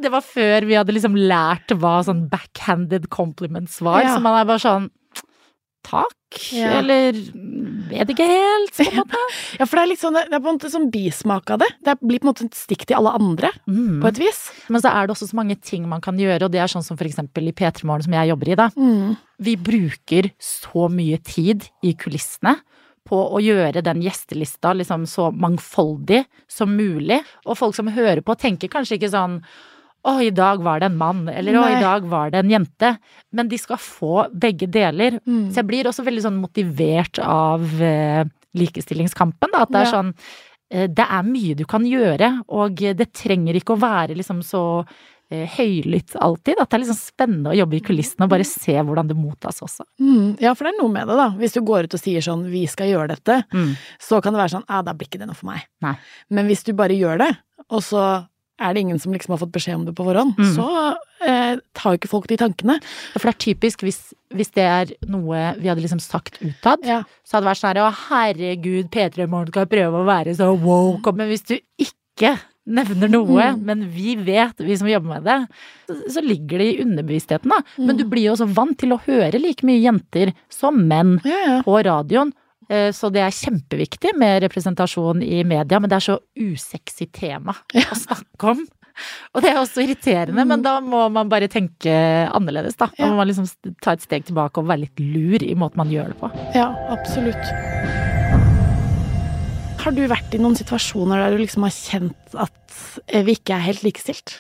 Det 0.04 0.10
var 0.12 0.24
før 0.26 0.66
vi 0.68 0.76
hadde 0.76 0.92
liksom 0.96 1.14
lært 1.16 1.72
hva 1.80 2.00
sånn 2.04 2.26
backhanded 2.32 3.06
compliments 3.14 3.78
var, 3.86 4.02
Ja. 4.04 4.16
så 4.18 4.22
man 4.26 4.36
er 4.42 4.48
bare 4.50 4.60
sånn 4.64 4.90
Takk, 5.84 6.16
Ja. 6.56 6.80
eller 6.80 7.12
vet 7.92 8.08
ikke 8.14 8.24
helt, 8.26 8.72
på 8.72 8.86
en 8.88 9.02
måte. 9.02 9.20
Ja, 9.60 9.66
for 9.68 9.76
det 9.76 9.82
er 9.84 9.90
litt 9.92 10.00
sånn, 10.02 10.16
det 10.16 10.32
er 10.32 10.40
på 10.40 10.48
en 10.50 10.56
måte 10.58 10.72
sånn 10.72 10.88
bismak 10.94 11.52
av 11.52 11.60
det. 11.60 11.68
Det 11.84 11.98
blir 12.00 12.22
på 12.24 12.26
en 12.26 12.32
måte 12.32 12.46
et 12.48 12.56
stikk 12.56 12.86
til 12.88 12.96
alle 12.98 13.12
andre, 13.20 13.52
Mm. 13.68 14.00
på 14.02 14.08
et 14.08 14.18
vis. 14.24 14.40
Men 14.72 14.82
så 14.82 14.90
er 14.96 15.06
det 15.08 15.14
også 15.18 15.28
så 15.30 15.36
mange 15.36 15.60
ting 15.62 15.84
man 15.92 16.00
kan 16.02 16.16
gjøre, 16.18 16.44
og 16.48 16.52
det 16.56 16.62
er 16.64 16.72
sånn 16.72 16.84
som 16.88 16.96
for 16.98 17.04
eksempel 17.06 17.50
i 17.50 17.52
P3 17.52 17.84
Morgen 17.84 18.04
som 18.08 18.14
jeg 18.16 18.32
jobber 18.32 18.50
i, 18.50 18.56
da. 18.56 18.70
Mm. 18.80 19.18
vi 19.44 19.56
bruker 19.58 20.32
så 20.40 20.88
mye 20.90 21.20
tid 21.22 21.68
i 21.84 21.94
kulissene 22.00 22.56
på 23.08 23.20
å 23.36 23.40
gjøre 23.44 23.82
den 23.84 24.02
gjestelista 24.04 24.72
liksom 24.74 25.06
så 25.10 25.30
mangfoldig 25.36 26.24
som 26.48 26.76
mulig. 26.78 27.20
Og 27.46 27.58
folk 27.60 27.76
som 27.76 27.92
hører 27.92 28.22
på, 28.26 28.36
tenker 28.40 28.72
kanskje 28.72 28.98
ikke 29.00 29.12
sånn 29.14 29.40
å, 30.04 30.18
i 30.20 30.34
dag 30.36 30.60
var 30.60 30.82
det 30.82 30.90
en 30.92 30.98
mann, 31.00 31.22
eller 31.32 31.56
å, 31.56 31.64
i 31.72 31.80
dag 31.80 32.04
var 32.12 32.32
det 32.34 32.42
en 32.44 32.50
jente. 32.52 32.90
Men 33.32 33.48
de 33.48 33.60
skal 33.60 33.80
få 33.80 34.26
begge 34.36 34.68
deler. 34.68 35.20
Mm. 35.24 35.46
Så 35.52 35.62
jeg 35.62 35.68
blir 35.70 35.88
også 35.88 36.04
veldig 36.04 36.24
sånn 36.26 36.42
motivert 36.44 37.22
av 37.24 37.64
eh, 37.80 38.26
likestillingskampen, 38.60 39.54
da. 39.54 39.64
At 39.64 39.72
det 39.72 39.80
er 39.80 39.88
Ja. 39.88 39.94
sånn 39.94 40.12
eh, 40.72 40.88
Det 40.92 41.08
er 41.08 41.24
mye 41.24 41.56
du 41.56 41.64
kan 41.66 41.86
gjøre, 41.88 42.44
og 42.50 42.76
det 42.76 43.14
trenger 43.14 43.56
ikke 43.56 43.78
å 43.78 43.80
være 43.84 44.18
liksom 44.20 44.44
så 44.44 44.86
høylytt 45.56 46.16
alltid. 46.22 46.60
At 46.62 46.70
det 46.72 46.78
er 46.80 46.84
liksom 46.86 47.00
spennende 47.00 47.52
å 47.54 47.58
jobbe 47.58 47.78
i 47.80 47.84
kulissene 47.86 48.28
og 48.28 48.34
bare 48.34 48.48
se 48.48 48.76
hvordan 48.80 49.08
det 49.12 49.18
mottas 49.20 49.62
også. 49.66 49.86
Mm. 50.02 50.36
Ja, 50.44 50.54
for 50.58 50.66
det 50.68 50.74
er 50.76 50.82
noe 50.82 50.94
med 50.94 51.08
det, 51.12 51.18
da. 51.20 51.30
Hvis 51.40 51.54
du 51.58 51.62
går 51.66 51.88
ut 51.90 51.94
og 51.98 52.04
sier 52.04 52.22
sånn 52.26 52.46
'vi 52.50 52.66
skal 52.68 52.88
gjøre 52.92 53.10
dette', 53.16 53.44
så 54.00 54.22
kan 54.22 54.34
det 54.34 54.40
være 54.44 54.56
sånn 54.60 54.68
'ja, 54.70 54.82
da 54.82 54.94
blir 54.94 55.08
ikke 55.08 55.20
det 55.20 55.28
noe 55.28 55.36
for 55.40 55.48
meg'. 55.52 55.66
Nei. 55.82 55.96
Men 56.30 56.48
hvis 56.48 56.64
du 56.64 56.74
bare 56.74 56.94
gjør 56.98 57.18
det, 57.26 57.38
og 57.70 57.82
så 57.82 58.28
er 58.60 58.74
det 58.74 58.82
ingen 58.86 59.00
som 59.00 59.12
liksom 59.12 59.30
har 59.34 59.40
fått 59.40 59.52
beskjed 59.52 59.76
om 59.76 59.86
det 59.86 59.96
på 59.96 60.06
forhånd, 60.06 60.36
Mm. 60.38 60.56
så 60.56 60.96
eh, 61.26 61.56
tar 61.74 61.92
jo 61.94 61.98
ikke 61.98 62.08
folk 62.10 62.28
de 62.28 62.38
tankene. 62.38 62.80
For 63.18 63.32
det 63.32 63.36
er 63.36 63.54
typisk 63.54 63.80
hvis, 63.82 64.14
hvis 64.32 64.52
det 64.54 64.64
er 64.64 64.86
noe 65.08 65.56
vi 65.58 65.68
hadde 65.68 65.82
liksom 65.82 66.00
sagt 66.00 66.38
utad, 66.42 66.80
Ja. 66.86 67.04
så 67.26 67.38
hadde 67.38 67.46
det 67.46 67.52
vært 67.52 67.62
sånn 67.62 67.76
her 67.76 67.82
å 67.90 67.94
herregud, 68.10 68.90
P3 68.92 69.28
Morgen 69.28 69.48
skal 69.52 69.66
prøve 69.66 69.94
å 70.04 70.06
være 70.06 70.36
så 70.36 70.56
woke, 70.60 71.12
men 71.16 71.30
hvis 71.30 71.44
du 71.48 71.60
ikke 71.80 72.38
nevner 72.66 73.10
noe, 73.12 73.50
Mm. 73.54 73.64
men 73.66 73.90
vi 73.92 74.16
vet, 74.16 74.58
vi 74.60 74.78
som 74.78 74.88
jobber 74.88 75.20
med 75.20 75.24
det, 75.24 75.48
så, 75.88 75.98
så 76.16 76.22
ligger 76.24 76.58
det 76.60 76.68
i 76.74 76.82
underbevisstheten, 76.84 77.50
da. 77.50 77.62
Men 77.78 77.96
Mm. 77.96 77.98
du 77.98 78.04
blir 78.06 78.24
jo 78.30 78.34
også 78.36 78.48
vant 78.54 78.78
til 78.78 78.90
å 78.96 79.02
høre 79.04 79.40
like 79.42 79.64
mye 79.66 79.82
jenter 79.84 80.34
som 80.50 80.88
menn 80.88 81.20
Ja, 81.26 81.40
ja. 81.48 81.62
på 81.64 81.84
radioen. 81.84 82.32
Eh, 82.70 82.92
Så 82.96 83.12
det 83.12 83.20
er 83.22 83.30
kjempeviktig 83.36 84.16
med 84.18 84.42
representasjon 84.44 85.22
i 85.22 85.44
media, 85.44 85.80
men 85.80 85.90
det 85.90 85.98
er 85.98 86.08
så 86.14 86.20
usexy 86.40 87.06
tema 87.12 87.54
å 87.76 87.96
snakke 87.96 88.50
om. 88.56 88.66
Og 89.36 89.42
det 89.42 89.50
er 89.50 89.58
også 89.58 89.82
irriterende, 89.84 90.46
men 90.48 90.62
da 90.62 90.80
må 90.80 91.12
man 91.12 91.28
bare 91.28 91.48
tenke 91.50 92.30
annerledes, 92.32 92.78
da. 92.78 92.86
Da 92.86 92.94
Ja. 93.04 93.10
må 93.10 93.18
man 93.18 93.28
liksom 93.28 93.50
ta 93.82 93.92
et 93.92 94.02
steg 94.02 94.24
tilbake 94.26 94.58
og 94.60 94.68
være 94.68 94.82
litt 94.88 95.00
lur 95.00 95.44
i 95.44 95.56
måten 95.56 95.78
man 95.78 95.90
gjør 95.90 96.08
det 96.14 96.20
på. 96.22 96.32
Ja, 96.56 96.70
absolutt. 96.90 98.23
Har 99.84 99.92
du 99.92 100.06
vært 100.08 100.32
i 100.32 100.40
noen 100.40 100.56
situasjoner 100.56 101.20
der 101.20 101.34
du 101.34 101.42
liksom 101.42 101.66
har 101.66 101.74
kjent 101.76 102.36
at 102.40 102.76
eh, 103.12 103.24
vi 103.28 103.34
ikke 103.36 103.58
er 103.58 103.66
helt 103.66 103.82
likestilt? 103.84 104.38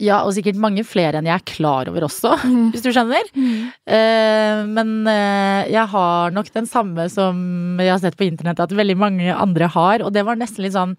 Ja, 0.00 0.22
og 0.24 0.32
sikkert 0.32 0.56
mange 0.56 0.80
flere 0.88 1.18
enn 1.20 1.26
jeg 1.28 1.36
er 1.36 1.44
klar 1.44 1.90
over 1.90 2.06
også, 2.06 2.38
hvis 2.72 2.86
du 2.86 2.88
skjønner. 2.88 3.26
Eh, 3.36 4.62
Men 4.64 4.94
uh, 5.04 5.68
jeg 5.68 5.84
har 5.92 6.32
nok 6.32 6.48
den 6.54 6.70
samme 6.70 7.04
som 7.12 7.76
jeg 7.82 7.92
har 7.92 8.00
sett 8.00 8.16
på 8.16 8.24
internett 8.30 8.62
at 8.64 8.72
veldig 8.72 8.96
mange 8.96 9.28
andre 9.34 9.68
har, 9.74 10.06
og 10.06 10.14
det 10.16 10.24
var 10.24 10.40
nesten 10.40 10.64
litt 10.64 10.76
sånn 10.78 10.96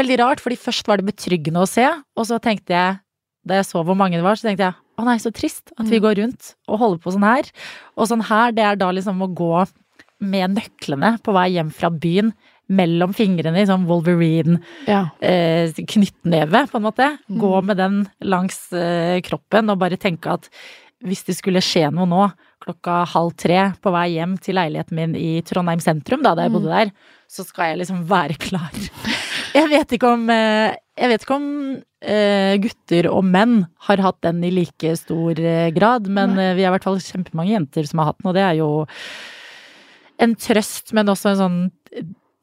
veldig 0.00 0.16
rart, 0.22 0.40
fordi 0.40 0.56
først 0.62 0.88
var 0.88 1.02
det 1.02 1.10
betryggende 1.10 1.60
å 1.60 1.68
se, 1.68 1.84
og 1.84 2.28
så 2.30 2.40
tenkte 2.40 2.72
jeg, 2.72 2.96
da 3.44 3.58
jeg 3.60 3.68
så 3.68 3.84
hvor 3.84 3.98
mange 3.98 4.16
det 4.16 4.24
var, 4.24 4.40
så 4.40 4.48
tenkte 4.48 4.70
jeg 4.70 4.78
å 5.00 5.04
nei, 5.04 5.18
så 5.20 5.32
trist 5.36 5.74
at 5.76 5.88
vi 5.88 6.00
går 6.00 6.16
rundt 6.22 6.54
og 6.68 6.80
holder 6.80 7.04
på 7.04 7.12
sånn 7.12 7.28
her. 7.28 7.52
Og 7.96 8.08
sånn 8.08 8.24
her, 8.24 8.56
det 8.56 8.64
er 8.64 8.80
da 8.80 8.88
liksom 8.92 9.20
å 9.24 9.28
gå 9.36 9.66
med 10.20 10.56
nøklene 10.56 11.14
på 11.24 11.32
vei 11.36 11.46
hjem 11.54 11.72
fra 11.72 11.92
byen 11.92 12.32
mellom 12.70 13.12
fingrene 13.16 13.62
i 13.62 13.66
sånn 13.68 13.86
Wolverine 13.88 14.60
Ja. 14.86 15.08
eh, 15.20 15.70
på 15.74 16.76
en 16.78 16.86
måte. 16.86 17.08
Gå 17.28 17.62
med 17.64 17.76
den 17.76 18.04
langs 18.22 18.72
eh, 18.72 19.20
kroppen 19.26 19.70
og 19.70 19.78
bare 19.82 19.98
tenke 19.98 20.32
at 20.38 20.48
hvis 21.02 21.24
det 21.24 21.36
skulle 21.38 21.62
skje 21.64 21.88
noe 21.92 22.06
nå, 22.06 22.26
klokka 22.60 23.06
halv 23.08 23.32
tre 23.40 23.72
på 23.80 23.90
vei 23.94 24.18
hjem 24.18 24.34
til 24.38 24.54
leiligheten 24.58 24.94
min 24.98 25.14
i 25.16 25.40
Trondheim 25.48 25.80
sentrum, 25.80 26.20
da, 26.22 26.34
da 26.36 26.44
jeg 26.44 26.52
bodde 26.52 26.68
der, 26.68 26.90
så 27.30 27.42
skal 27.46 27.70
jeg 27.70 27.80
liksom 27.80 28.02
være 28.10 28.36
klar. 28.36 28.70
Jeg 29.56 29.66
vet 29.72 29.94
ikke 29.96 30.10
om, 30.12 30.28
eh, 30.30 30.76
jeg 31.00 31.08
vet 31.10 31.24
ikke 31.24 31.38
om 31.40 31.48
eh, 32.04 32.58
gutter 32.60 33.08
og 33.10 33.24
menn 33.24 33.64
har 33.88 34.04
hatt 34.04 34.20
den 34.22 34.44
i 34.44 34.52
like 34.52 34.92
stor 35.00 35.40
grad, 35.74 36.06
men 36.12 36.36
vi 36.36 36.62
er 36.62 36.68
i 36.68 36.74
hvert 36.76 36.84
fall 36.86 37.00
kjempemange 37.00 37.56
jenter 37.56 37.88
som 37.88 37.98
har 38.04 38.12
hatt 38.12 38.20
den, 38.20 38.28
og 38.30 38.36
det 38.36 38.44
er 38.44 38.60
jo 38.60 38.70
en 40.20 40.34
trøst, 40.36 40.92
men 40.92 41.08
også 41.08 41.32
en 41.32 41.40
sånn 41.40 41.60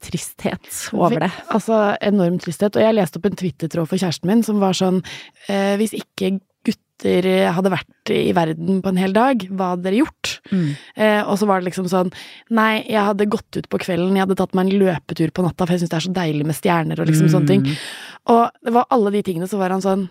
tristhet 0.04 0.68
over 0.94 1.26
det. 1.26 1.32
Altså 1.54 1.96
enorm 2.06 2.38
tristhet. 2.42 2.76
Og 2.78 2.84
jeg 2.84 2.96
leste 2.98 3.20
opp 3.20 3.30
en 3.30 3.40
Twitter-tråd 3.40 3.90
for 3.90 4.00
kjæresten 4.00 4.30
min 4.30 4.44
som 4.46 4.62
var 4.62 4.78
sånn 4.78 5.02
eh, 5.50 5.74
Hvis 5.80 5.96
ikke 5.98 6.38
gutter 6.68 7.28
hadde 7.54 7.72
vært 7.72 8.12
i 8.14 8.34
verden 8.36 8.82
på 8.84 8.92
en 8.92 9.00
hel 9.00 9.14
dag, 9.16 9.44
hva 9.54 9.72
hadde 9.74 9.88
dere 9.88 10.02
gjort? 10.02 10.38
Mm. 10.52 10.70
Eh, 10.98 11.22
og 11.24 11.38
så 11.40 11.50
var 11.50 11.62
det 11.62 11.70
liksom 11.70 11.90
sånn 11.92 12.10
Nei, 12.54 12.84
jeg 12.86 13.04
hadde 13.10 13.30
gått 13.32 13.60
ut 13.60 13.70
på 13.70 13.82
kvelden, 13.84 14.16
jeg 14.18 14.26
hadde 14.26 14.38
tatt 14.40 14.56
meg 14.58 14.68
en 14.70 14.86
løpetur 14.86 15.34
på 15.34 15.46
natta, 15.46 15.66
for 15.66 15.76
jeg 15.76 15.86
syns 15.86 15.94
det 15.94 16.00
er 16.00 16.08
så 16.08 16.16
deilig 16.18 16.48
med 16.48 16.58
stjerner 16.58 17.02
og 17.02 17.10
liksom 17.10 17.30
sånne 17.34 17.52
ting. 17.52 17.68
Og 18.34 18.44
det 18.66 18.74
var 18.76 18.90
alle 18.94 19.14
de 19.18 19.26
tingene, 19.26 19.50
så 19.50 19.62
var 19.62 19.76
han 19.76 19.86
sånn 19.86 20.08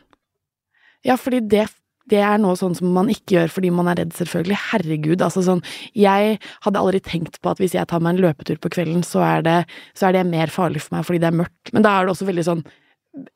Ja, 1.07 1.19
fordi 1.21 1.43
det 1.47 1.67
det 2.11 2.21
er 2.23 2.39
noe 2.39 2.55
sånn 2.59 2.77
som 2.79 2.93
man 2.95 3.11
ikke 3.11 3.37
gjør 3.37 3.53
fordi 3.57 3.71
man 3.75 3.91
er 3.91 4.01
redd, 4.01 4.15
selvfølgelig. 4.17 4.59
Herregud, 4.71 5.23
altså 5.27 5.43
sånn 5.47 5.63
Jeg 5.99 6.39
hadde 6.65 6.83
aldri 6.83 7.01
tenkt 7.03 7.41
på 7.43 7.51
at 7.51 7.63
hvis 7.63 7.75
jeg 7.77 7.89
tar 7.91 8.03
meg 8.05 8.15
en 8.15 8.25
løpetur 8.29 8.61
på 8.63 8.71
kvelden, 8.77 9.03
så 9.07 9.25
er 9.27 9.47
det, 9.47 9.57
så 9.99 10.09
er 10.09 10.19
det 10.19 10.27
mer 10.31 10.53
farlig 10.53 10.85
for 10.85 10.99
meg 10.99 11.09
fordi 11.09 11.23
det 11.25 11.31
er 11.33 11.41
mørkt. 11.43 11.73
Men 11.75 11.87
da 11.87 11.97
er 11.97 12.07
det 12.07 12.15
også 12.15 12.29
veldig 12.29 12.47
sånn 12.47 12.63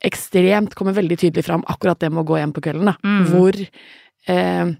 ekstremt, 0.04 0.76
kommer 0.76 0.96
veldig 0.96 1.18
tydelig 1.20 1.46
fram 1.46 1.64
akkurat 1.72 2.00
det 2.02 2.12
med 2.12 2.22
å 2.22 2.28
gå 2.28 2.38
hjem 2.40 2.54
på 2.56 2.62
kvelden, 2.66 2.92
da. 2.92 2.96
Mm. 3.00 3.22
Hvor 3.32 3.58
eh, 3.60 4.72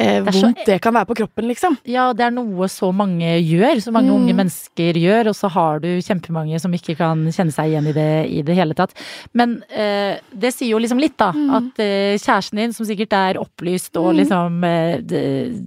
eh, 0.00 0.22
Det 0.24 0.32
vondt 0.34 0.58
så- 0.58 0.66
det 0.66 0.80
kan 0.82 0.94
være 0.96 1.06
på 1.10 1.16
kroppen, 1.20 1.46
liksom. 1.50 1.76
Ja, 1.84 2.12
det 2.16 2.24
er 2.26 2.30
noe 2.34 2.66
så 2.72 2.88
mange 2.94 3.36
gjør, 3.44 3.76
så 3.84 3.92
mange 3.92 4.08
Mm. 4.10 4.16
unge 4.22 4.34
mennesker 4.34 4.94
gjør, 4.96 5.28
og 5.28 5.34
så 5.36 5.50
har 5.50 5.78
du 5.80 5.88
kjempemange 6.00 6.58
som 6.60 6.72
ikke 6.72 6.96
kan 6.96 7.26
kjenne 7.28 7.52
seg 7.52 7.70
igjen 7.70 7.86
i 7.88 7.92
det 7.92 8.30
i 8.30 8.42
det 8.42 8.56
hele 8.56 8.74
tatt. 8.74 8.94
Men 9.34 9.62
eh, 9.70 10.18
det 10.34 10.54
sier 10.54 10.70
jo 10.72 10.78
liksom 10.78 10.98
litt, 11.00 11.16
da. 11.16 11.30
Mm. 11.32 11.50
At 11.54 11.78
eh, 11.78 12.16
kjæresten 12.18 12.56
din, 12.56 12.72
som 12.72 12.86
sikkert 12.86 13.12
er 13.12 13.38
opplyst 13.40 13.96
og 14.00 14.14
liksom 14.16 14.64
eh, 14.64 15.00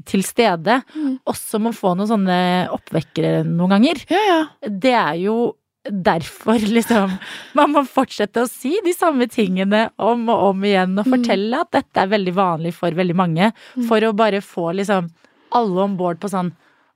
til 0.05 0.23
stede, 0.23 0.81
Mm. 0.95 1.19
også 1.27 1.59
må 1.61 1.71
få 1.73 1.95
noen 1.95 2.07
sånne 2.07 2.69
oppvekkere 2.73 3.45
noen 3.45 3.69
ganger. 3.69 4.03
Ja, 4.09 4.17
ja. 4.27 4.45
Det 4.67 4.93
er 4.93 5.13
jo 5.23 5.55
derfor, 5.83 6.59
liksom, 6.77 7.11
man 7.57 7.73
må 7.75 7.81
fortsette 7.87 8.43
å 8.45 8.49
si 8.49 8.75
de 8.85 8.93
samme 8.95 9.27
tingene 9.31 9.89
om 9.99 10.27
og 10.31 10.49
om 10.53 10.63
igjen, 10.63 10.93
og 10.99 11.05
Mm. 11.07 11.11
fortelle 11.17 11.59
at 11.59 11.71
dette 11.71 11.97
er 12.03 12.07
veldig 12.07 12.33
vanlig 12.33 12.73
for 12.73 12.91
veldig 12.91 13.15
mange, 13.15 13.51
for 13.87 13.99
å 13.99 14.13
bare 14.15 14.39
få 14.41 14.69
liksom 14.75 15.09
alle 15.51 15.81
om 15.83 15.97
bord 15.97 16.19
på 16.19 16.29
sånn 16.31 16.53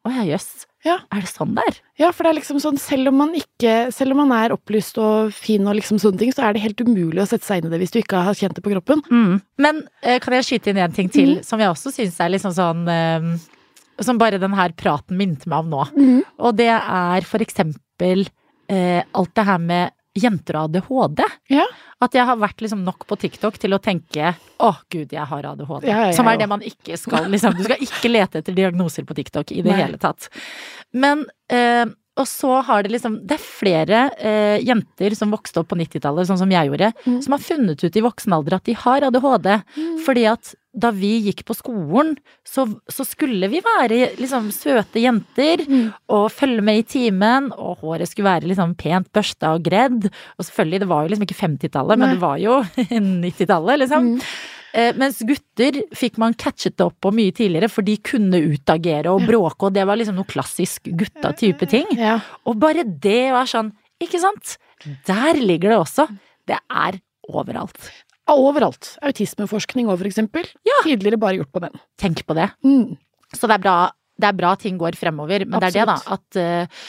Å 0.08 0.12
ja, 0.14 0.22
jøss. 0.24 0.66
Ja. 0.86 1.00
Er 1.12 1.20
det 1.20 1.28
sånn 1.28 1.54
det 1.54 1.64
er? 1.68 1.78
Ja, 2.00 2.12
for 2.16 2.24
det 2.24 2.30
er 2.30 2.38
liksom 2.40 2.62
sånn, 2.64 2.78
selv 2.80 3.10
om 3.10 3.18
man 3.18 3.34
ikke 3.36 3.92
Selv 3.92 4.12
om 4.14 4.22
man 4.22 4.32
er 4.32 4.54
opplyst 4.56 4.96
og 5.04 5.34
fin 5.36 5.68
og 5.68 5.76
liksom 5.76 6.00
sånne 6.00 6.18
ting, 6.22 6.32
så 6.32 6.46
er 6.48 6.54
det 6.56 6.62
helt 6.64 6.80
umulig 6.80 7.20
å 7.20 7.28
sette 7.28 7.44
seg 7.44 7.60
inn 7.60 7.68
i 7.68 7.74
det 7.74 7.80
hvis 7.82 7.92
du 7.92 8.00
ikke 8.00 8.22
har 8.24 8.34
kjent 8.38 8.56
det 8.56 8.64
på 8.64 8.72
kroppen. 8.72 9.02
Mm. 9.12 9.42
Men 9.60 9.82
eh, 10.02 10.20
kan 10.24 10.34
jeg 10.38 10.46
skyte 10.48 10.72
inn 10.72 10.78
en 10.80 10.94
ting 10.96 11.10
til, 11.12 11.44
som 11.44 11.60
jeg 11.60 11.68
også 11.74 11.92
syns 11.92 12.16
er 12.24 12.30
liksom 12.32 12.54
sånn 12.56 12.88
eh, 12.88 13.28
Som 14.00 14.18
bare 14.22 14.40
den 14.40 14.54
her 14.56 14.70
praten 14.78 15.18
minte 15.18 15.50
meg 15.50 15.66
om 15.66 15.70
nå. 15.76 16.24
Og 16.40 16.56
det 16.56 16.70
er 16.72 17.22
for 17.28 17.40
eksempel 17.44 18.30
eh, 18.70 19.04
alt 19.12 19.36
det 19.36 19.46
her 19.48 19.62
med 19.64 19.94
jenter 20.18 20.58
og 20.58 20.72
ADHD. 20.72 21.22
Ja. 21.54 21.66
At 22.04 22.16
jeg 22.18 22.26
har 22.26 22.40
vært 22.42 22.62
liksom 22.64 22.84
nok 22.86 23.06
på 23.10 23.18
TikTok 23.22 23.60
til 23.62 23.76
å 23.76 23.82
tenke 23.84 24.34
å 24.64 24.72
gud, 24.90 25.14
jeg 25.14 25.26
har 25.30 25.50
ADHD. 25.52 25.88
Ja, 25.90 26.08
ja, 26.10 26.16
som 26.18 26.30
er 26.30 26.40
det 26.42 26.50
man 26.50 26.66
ikke 26.66 26.98
skal 27.00 27.30
liksom 27.34 27.58
Du 27.58 27.64
skal 27.68 27.82
ikke 27.84 28.12
lete 28.12 28.42
etter 28.42 28.58
diagnoser 28.58 29.06
på 29.08 29.18
TikTok 29.18 29.54
i 29.54 29.62
det 29.62 29.74
Nei. 29.74 29.80
hele 29.84 30.02
tatt. 30.02 30.30
Men 30.98 31.26
eh, 31.54 31.86
og 32.18 32.26
så 32.28 32.62
har 32.66 32.84
det 32.84 32.92
liksom 32.92 33.20
Det 33.28 33.36
er 33.38 33.44
flere 33.46 34.00
eh, 34.20 34.58
jenter 34.66 35.14
som 35.16 35.32
vokste 35.32 35.62
opp 35.62 35.70
på 35.70 35.78
90-tallet, 35.80 36.28
sånn 36.30 36.40
som 36.42 36.50
jeg 36.52 36.70
gjorde, 36.72 36.92
Mm. 37.06 37.22
som 37.24 37.32
har 37.36 37.40
funnet 37.44 37.84
ut 37.84 37.96
i 37.96 38.02
voksen 38.02 38.34
alder 38.34 38.56
at 38.58 38.64
de 38.66 38.74
har 38.74 39.06
ADHD. 39.08 39.50
Fordi 40.06 40.26
at 40.32 40.56
da 40.78 40.92
vi 40.94 41.16
gikk 41.26 41.44
på 41.48 41.56
skolen, 41.58 42.16
så, 42.46 42.68
så 42.92 43.02
skulle 43.08 43.48
vi 43.50 43.62
være 43.66 44.12
liksom 44.20 44.52
søte 44.54 45.02
jenter 45.02 45.64
Mm. 45.68 45.94
og 46.10 46.28
følge 46.32 46.62
med 46.62 46.78
i 46.84 46.84
timen, 46.84 47.52
og 47.58 47.80
håret 47.82 48.08
skulle 48.12 48.30
være 48.30 48.48
liksom 48.52 48.76
pent 48.78 49.10
børsta 49.12 49.56
og 49.56 49.64
gredd. 49.66 50.06
Og 50.38 50.46
selvfølgelig, 50.46 50.80
det 50.84 50.88
var 50.92 51.02
jo 51.04 51.10
liksom 51.16 51.26
ikke 51.26 51.42
50-tallet, 51.42 51.98
men 51.98 52.14
det 52.16 52.22
var 52.22 52.38
jo 52.38 52.60
90-tallet, 52.92 53.80
liksom. 53.86 54.14
Mm. 54.18 54.22
Eh, 54.78 54.94
mens 55.00 55.24
gutter 55.26 55.80
fikk 55.98 56.20
man 56.22 56.36
catchet 56.38 56.76
det 56.78 56.86
opp 56.86 57.00
på 57.02 57.12
mye 57.16 57.34
tidligere, 57.34 57.70
for 57.72 57.86
de 57.86 57.96
kunne 57.98 58.42
utagere 58.54 59.10
og 59.14 59.26
bråke, 59.26 59.70
og 59.70 59.74
det 59.74 59.88
var 59.90 59.98
liksom 59.98 60.20
noe 60.20 60.30
klassisk 60.30 60.92
gutta-type 61.00 61.70
ting. 61.72 61.90
Ja. 61.98 62.20
Og 62.46 62.60
bare 62.62 62.86
det 62.86 63.32
var 63.34 63.50
sånn, 63.50 63.74
ikke 64.04 64.22
sant? 64.22 64.58
Der 65.10 65.40
ligger 65.42 65.74
det 65.74 65.80
også. 65.82 66.06
Det 66.48 66.60
er 66.62 67.00
overalt. 67.28 67.90
Overalt. 68.30 68.94
Autismeforskning 69.08 69.90
òg, 69.90 69.98
for 69.98 70.10
eksempel. 70.10 70.48
Ja. 70.68 70.82
Tidligere 70.86 71.20
bare 71.22 71.40
gjort 71.40 71.54
på 71.56 71.64
menn. 71.64 71.82
Tenk 72.00 72.22
på 72.28 72.38
det. 72.38 72.52
Mm. 72.68 72.98
Så 73.34 73.50
det 73.50 73.58
er 73.58 73.64
bra, 73.64 73.78
det 74.20 74.30
er 74.30 74.38
bra 74.38 74.54
ting 74.60 74.78
går 74.80 75.00
fremover, 75.00 75.48
men 75.48 75.64
det 75.64 75.72
er 75.72 75.80
det, 75.80 75.88
da. 75.90 75.98
At 76.18 76.40
eh, 76.40 76.84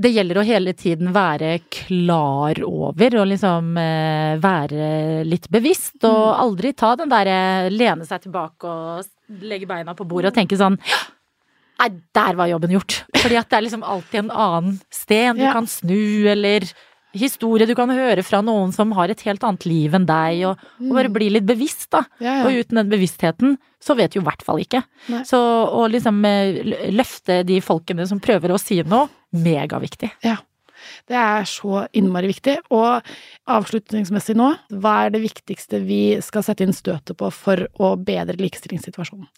det 0.00 0.12
gjelder 0.14 0.38
å 0.40 0.44
hele 0.46 0.72
tiden 0.78 1.10
være 1.12 1.58
klar 1.72 2.60
over 2.64 3.16
og 3.20 3.26
liksom 3.32 3.72
eh, 3.80 4.36
være 4.40 5.24
litt 5.28 5.48
bevisst. 5.52 5.98
Og 6.08 6.28
aldri 6.40 6.72
ta 6.78 6.94
den 6.96 7.10
derre 7.12 7.68
lene 7.72 8.06
seg 8.08 8.22
tilbake 8.24 8.64
og 8.70 9.40
legge 9.44 9.68
beina 9.68 9.94
på 9.98 10.06
bordet 10.08 10.32
og 10.32 10.38
tenke 10.40 10.56
sånn 10.60 10.78
Nei, 11.80 11.88
der 12.12 12.36
var 12.36 12.48
jobben 12.50 12.74
gjort. 12.74 12.98
Fordi 13.16 13.38
at 13.40 13.48
det 13.48 13.56
er 13.56 13.62
liksom 13.64 13.84
alltid 13.88 14.18
en 14.26 14.30
annen 14.36 14.74
sted 14.92 15.38
du 15.38 15.46
Ja. 15.46 15.52
kan 15.56 15.64
snu, 15.66 16.28
eller 16.28 16.66
historie 17.16 17.64
du 17.66 17.72
kan 17.74 17.88
høre 17.88 18.20
fra 18.22 18.42
noen 18.44 18.68
som 18.70 18.92
har 18.92 19.08
et 19.08 19.22
helt 19.24 19.40
annet 19.42 19.64
liv 19.66 19.94
enn 19.96 20.04
deg, 20.06 20.42
og, 20.50 20.60
og 20.78 20.92
bare 20.98 21.08
bli 21.08 21.30
litt 21.32 21.46
bevisst, 21.48 21.88
da. 21.90 22.02
Ja, 22.20 22.34
Og 22.44 22.52
uten 22.52 22.76
den 22.82 22.90
bevisstheten, 22.92 23.56
så 23.80 23.96
vet 23.96 24.12
du 24.12 24.20
i 24.20 24.22
hvert 24.26 24.44
fall 24.44 24.60
ikke. 24.60 24.82
Nei. 25.08 25.22
Så 25.24 25.40
å 25.40 25.86
liksom 25.90 26.20
eh, 26.28 26.60
løfte 26.92 27.40
de 27.48 27.62
folkene 27.64 28.04
som 28.06 28.20
prøver 28.20 28.52
å 28.52 28.60
si 28.60 28.82
noe, 28.84 29.08
megaviktig. 29.36 30.12
ja. 30.26 30.38
Det 31.10 31.16
er 31.16 31.44
så 31.44 31.82
innmari 31.92 32.30
viktig. 32.30 32.56
Og 32.72 33.04
avslutningsmessig 33.50 34.36
nå, 34.38 34.46
hva 34.80 34.94
er 35.04 35.14
det 35.14 35.22
viktigste 35.26 35.82
vi 35.84 36.02
skal 36.24 36.46
sette 36.46 36.64
inn 36.66 36.72
støtet 36.76 37.18
på 37.20 37.30
for 37.34 37.66
å 37.82 37.94
bedre 38.00 38.38
likestillingssituasjonen? 38.40 39.28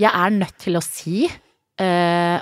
Jeg 0.00 0.10
er 0.10 0.36
nødt 0.36 0.56
til 0.62 0.78
å 0.78 0.84
si 0.84 1.24
eh, 1.26 2.38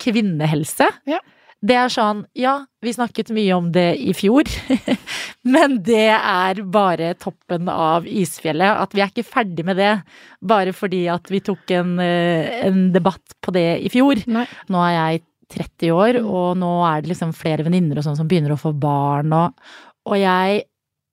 kvinnehelse. 0.00 0.88
Ja. 1.10 1.20
Det 1.60 1.76
er 1.76 1.90
sånn, 1.92 2.22
ja, 2.38 2.54
vi 2.80 2.92
snakket 2.94 3.32
mye 3.36 3.56
om 3.58 3.66
det 3.74 3.90
i 4.00 4.14
fjor, 4.16 4.48
men 5.54 5.76
det 5.84 6.08
er 6.16 6.62
bare 6.72 7.12
toppen 7.20 7.68
av 7.68 8.06
isfjellet. 8.08 8.80
At 8.80 8.96
vi 8.96 9.02
er 9.04 9.12
ikke 9.12 9.26
ferdig 9.28 9.66
med 9.68 9.76
det 9.80 9.92
bare 10.40 10.72
fordi 10.76 11.02
at 11.12 11.28
vi 11.28 11.42
tok 11.44 11.74
en, 11.76 11.98
eh, 12.00 12.64
en 12.64 12.86
debatt 12.94 13.36
på 13.44 13.52
det 13.56 13.68
i 13.84 13.92
fjor. 13.92 14.24
Nei. 14.32 14.46
Nå 14.72 14.80
er 14.86 14.94
jeg 14.96 15.22
30 15.50 15.92
år, 15.92 16.20
og 16.22 16.56
nå 16.62 16.72
er 16.88 17.02
det 17.02 17.12
liksom 17.12 17.36
flere 17.36 17.66
venninner 17.66 18.00
og 18.00 18.06
sånn 18.06 18.16
som 18.16 18.28
begynner 18.30 18.54
å 18.54 18.60
få 18.60 18.72
barn, 18.80 19.34
og, 19.34 19.72
og 20.08 20.16
jeg 20.16 20.64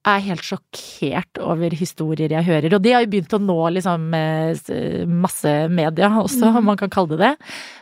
er 0.07 0.23
helt 0.25 0.45
sjokkert 0.45 1.39
over 1.43 1.73
historier 1.75 2.31
jeg 2.31 2.47
hører. 2.47 2.75
Og 2.77 2.83
de 2.83 2.93
har 2.95 3.03
jo 3.03 3.11
begynt 3.11 3.35
å 3.35 3.41
nå 3.43 3.57
liksom 3.75 4.13
eh, 4.15 5.05
masse 5.09 5.53
media 5.73 6.09
også, 6.21 6.51
om 6.59 6.69
man 6.71 6.79
kan 6.79 6.91
kalle 6.93 7.15
det 7.15 7.21
det. 7.23 7.33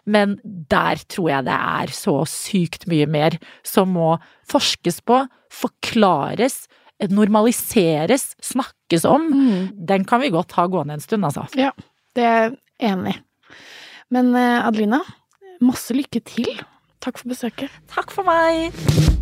Men 0.09 0.37
der 0.43 1.01
tror 1.11 1.31
jeg 1.31 1.47
det 1.49 1.57
er 1.57 1.93
så 1.95 2.17
sykt 2.29 2.87
mye 2.91 3.07
mer 3.09 3.37
som 3.65 3.93
må 3.95 4.15
forskes 4.51 5.01
på, 5.05 5.21
forklares, 5.53 6.65
normaliseres, 7.11 8.33
snakkes 8.43 9.05
om. 9.09 9.27
Mm. 9.33 9.59
Den 9.87 10.07
kan 10.07 10.23
vi 10.23 10.33
godt 10.33 10.55
ha 10.57 10.67
gående 10.71 10.97
en 10.97 11.03
stund, 11.03 11.27
altså. 11.27 11.47
Ja, 11.59 11.73
det 12.17 12.25
er 12.29 12.39
jeg 12.45 12.55
enig 12.93 13.17
i. 13.17 13.21
Men 14.13 14.33
eh, 14.37 14.61
Adelina, 14.65 15.01
masse 15.65 15.95
lykke 15.97 16.21
til. 16.25 16.55
Takk 17.05 17.21
for 17.21 17.35
besøket. 17.35 17.83
Takk 17.91 18.13
for 18.13 18.27
meg! 18.27 19.14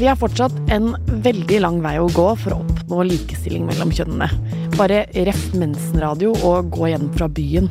Vi 0.00 0.06
har 0.08 0.16
fortsatt 0.16 0.54
en 0.72 0.94
veldig 1.04 1.58
lang 1.60 1.82
vei 1.84 1.98
å 2.00 2.06
gå 2.08 2.22
for 2.40 2.54
å 2.54 2.60
oppnå 2.62 3.02
likestilling 3.04 3.66
mellom 3.68 3.90
kjønnene. 3.92 4.30
Bare 4.78 5.02
ref 5.26 5.42
mensenradio 5.60 6.30
og 6.48 6.70
gå 6.72 6.88
hjem 6.88 7.10
fra 7.18 7.28
byen. 7.28 7.68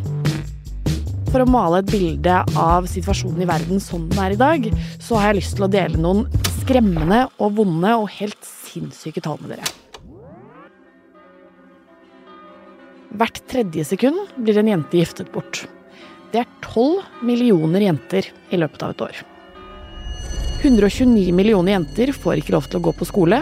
For 1.31 1.41
å 1.41 1.47
male 1.49 1.79
et 1.81 1.89
bilde 1.89 2.35
av 2.53 2.85
situasjonen 2.91 3.41
i 3.41 3.47
verden 3.49 3.81
som 3.81 4.05
den 4.11 4.21
er 4.21 4.35
i 4.35 4.37
dag, 4.37 4.67
så 5.01 5.17
har 5.17 5.31
jeg 5.31 5.39
lyst 5.39 5.57
til 5.57 5.65
å 5.65 5.71
dele 5.73 5.97
noen 5.97 6.21
skremmende 6.59 7.23
og 7.41 7.57
vonde 7.63 7.95
og 8.03 8.13
helt 8.19 8.45
sinnssyke 8.45 9.25
tall 9.25 9.41
med 9.41 9.55
dere. 9.55 9.73
Hvert 13.17 13.41
tredje 13.49 13.89
sekund 13.95 14.37
blir 14.37 14.61
en 14.61 14.69
jente 14.69 15.01
giftet 15.01 15.33
bort. 15.33 15.65
Det 16.29 16.45
er 16.45 16.55
12 16.69 17.25
millioner 17.25 17.89
jenter 17.89 18.29
i 18.53 18.61
løpet 18.61 18.85
av 18.85 18.93
et 18.93 19.05
år. 19.09 19.25
129 20.59 21.31
millioner 21.31 21.71
jenter 21.71 22.11
får 22.11 22.41
ikke 22.41 22.51
lov 22.51 22.65
til 22.67 22.81
å 22.81 22.83
gå 22.89 22.91
på 22.99 23.07
skole, 23.07 23.37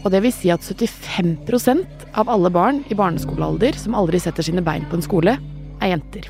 og 0.00 0.12
det 0.14 0.20
vil 0.22 0.32
si 0.32 0.52
at 0.54 0.62
75% 0.62 2.04
av 2.20 2.30
alle 2.30 2.50
barn 2.54 2.84
i 2.88 2.96
barneskolealder 2.96 3.74
som 3.78 3.96
aldri 3.98 4.20
setter 4.22 4.46
sine 4.46 4.62
bein 4.62 4.86
på 4.86 4.98
en 4.98 5.04
skole, 5.04 5.34
er 5.80 5.90
jenter. 5.90 6.28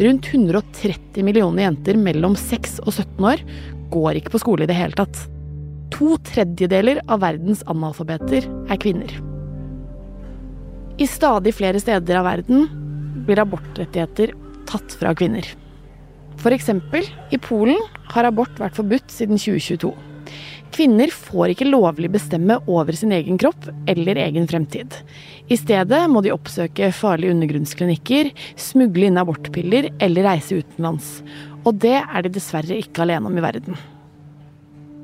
Rundt 0.00 0.26
130 0.32 1.22
millioner 1.22 1.68
jenter 1.68 2.00
mellom 2.00 2.34
6 2.38 2.80
og 2.82 2.90
17 2.90 3.28
år 3.28 3.44
går 3.92 4.18
ikke 4.18 4.34
på 4.34 4.42
skole 4.42 4.66
i 4.66 4.70
det 4.70 4.78
hele 4.78 4.98
tatt. 4.98 5.26
To 5.94 6.16
tredjedeler 6.26 7.02
av 7.06 7.22
verdens 7.22 7.62
analfabeter 7.70 8.48
er 8.48 8.82
kvinner. 8.82 9.14
I 10.98 11.06
stadig 11.06 11.54
flere 11.54 11.80
steder 11.80 12.18
av 12.18 12.26
verden 12.26 12.66
blir 13.28 13.40
abortrettigheter 13.44 14.34
tatt 14.68 14.96
fra 14.98 15.14
kvinner. 15.14 15.46
Eksempel, 16.50 17.06
i 17.30 17.38
Polen 17.38 17.78
har 18.10 18.26
abort 18.26 18.58
vært 18.58 18.74
forbudt 18.74 19.12
siden 19.14 19.38
2022. 19.38 19.92
Kvinner 20.72 21.12
får 21.12 21.52
ikke 21.52 21.68
lovlig 21.68 22.08
bestemme 22.14 22.56
over 22.66 22.96
sin 22.96 23.12
egen 23.12 23.36
kropp 23.38 23.68
eller 23.86 24.18
egen 24.24 24.48
fremtid. 24.48 24.94
I 25.52 25.58
stedet 25.60 26.00
må 26.08 26.22
de 26.24 26.32
oppsøke 26.32 26.88
farlige 26.96 27.34
undergrunnsklinikker, 27.36 28.32
smugle 28.56 29.10
inn 29.10 29.20
abortpiller 29.20 29.90
eller 30.00 30.26
reise 30.30 30.62
utenlands. 30.62 31.18
Og 31.62 31.76
det 31.84 31.98
er 32.00 32.24
de 32.24 32.32
dessverre 32.32 32.78
ikke 32.80 33.04
alene 33.04 33.28
om 33.28 33.36
i 33.36 33.44
verden. 33.44 33.76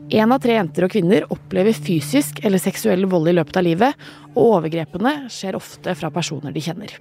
Én 0.08 0.32
av 0.32 0.40
tre 0.40 0.54
jenter 0.56 0.86
og 0.86 0.94
kvinner 0.94 1.26
opplever 1.28 1.76
fysisk 1.76 2.40
eller 2.40 2.62
seksuell 2.62 3.04
vold 3.12 3.28
i 3.28 3.36
løpet 3.36 3.60
av 3.60 3.66
livet, 3.66 4.06
og 4.32 4.54
overgrepene 4.56 5.28
skjer 5.28 5.58
ofte 5.58 5.92
fra 6.00 6.08
personer 6.14 6.54
de 6.54 6.64
kjenner. 6.64 6.94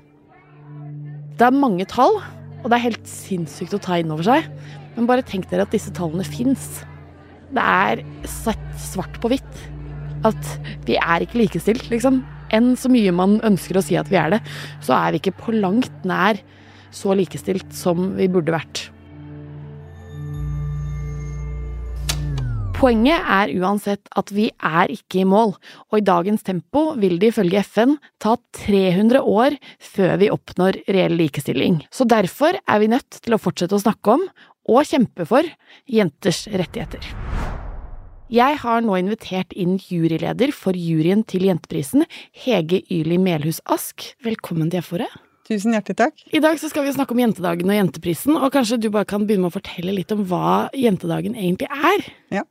Det 1.38 1.48
er 1.48 1.56
mange 1.56 1.88
tall, 1.88 2.20
og 2.68 2.74
det 2.74 2.82
er 2.82 2.90
helt 2.90 3.08
sinnssykt 3.08 3.78
å 3.78 3.80
ta 3.80 3.96
inn 3.96 4.10
over 4.12 4.28
seg. 4.28 4.48
Men 4.98 5.06
bare 5.08 5.24
tenk 5.24 5.46
dere 5.48 5.64
at 5.64 5.72
disse 5.72 5.94
tallene 5.96 6.26
fins. 6.28 6.82
Det 7.56 7.64
er 7.64 8.02
sett 8.28 8.66
svart 8.84 9.16
på 9.24 9.32
hvitt. 9.32 9.62
At 10.28 10.52
vi 10.84 10.98
er 11.00 11.24
ikke 11.24 11.40
likestilt, 11.40 11.88
liksom. 11.94 12.26
enn 12.52 12.74
så 12.80 12.92
mye 12.92 13.14
man 13.16 13.38
ønsker 13.48 13.80
å 13.80 13.84
si 13.84 13.96
at 14.00 14.12
vi 14.12 14.20
er 14.20 14.36
det, 14.36 14.42
så 14.84 14.98
er 14.98 15.16
vi 15.16 15.22
ikke 15.22 15.38
på 15.40 15.56
langt 15.56 16.04
nær 16.08 16.40
så 16.92 17.16
likestilt 17.16 17.72
som 17.76 18.18
vi 18.20 18.28
burde 18.32 18.56
vært. 18.56 18.90
Poenget 22.78 23.26
er 23.26 23.50
uansett 23.58 24.06
at 24.20 24.30
vi 24.30 24.52
er 24.54 24.92
ikke 24.94 25.24
i 25.24 25.26
mål, 25.26 25.56
og 25.90 25.96
i 25.98 26.06
dagens 26.06 26.46
tempo 26.46 26.92
vil 27.02 27.16
det 27.18 27.32
ifølge 27.32 27.64
FN 27.66 27.96
ta 28.22 28.36
300 28.54 29.24
år 29.26 29.58
før 29.82 30.14
vi 30.22 30.30
oppnår 30.30 30.78
reell 30.86 31.18
likestilling. 31.18 31.80
Så 31.90 32.06
derfor 32.06 32.60
er 32.62 32.84
vi 32.84 32.92
nødt 32.94 33.18
til 33.18 33.34
å 33.34 33.42
fortsette 33.42 33.74
å 33.74 33.82
snakke 33.82 34.20
om, 34.20 34.28
og 34.70 34.86
kjempe 34.86 35.26
for, 35.26 35.48
jenters 35.90 36.46
rettigheter. 36.54 37.02
Jeg 38.30 38.62
har 38.62 38.86
nå 38.86 39.00
invitert 39.00 39.56
inn 39.58 39.80
juryleder 39.82 40.54
for 40.54 40.78
juryen 40.78 41.26
til 41.26 41.48
Jenteprisen, 41.50 42.06
Hege 42.46 42.84
Yli 42.94 43.18
Melhus 43.18 43.64
Ask. 43.66 44.12
Velkommen 44.22 44.70
til 44.70 44.86
F-ordet. 44.86 45.10
Tusen 45.48 45.72
hjertelig 45.78 45.96
takk. 46.02 46.22
I 46.36 46.42
dag 46.44 46.60
så 46.60 46.68
skal 46.68 46.84
vi 46.84 46.92
snakke 46.92 47.16
om 47.16 47.22
jentedagen 47.24 47.70
og 47.72 47.78
jenteprisen, 47.78 48.36
og 48.36 48.52
kanskje 48.52 48.82
du 48.84 48.90
bare 48.92 49.08
kan 49.08 49.24
begynne 49.24 49.46
med 49.46 49.54
å 49.54 49.56
fortelle 49.56 49.94
litt 49.96 50.12
om 50.12 50.26
hva 50.28 50.68
jentedagen 50.76 51.38
egentlig 51.40 51.70
er? 51.72 52.08
Ja. 52.42 52.44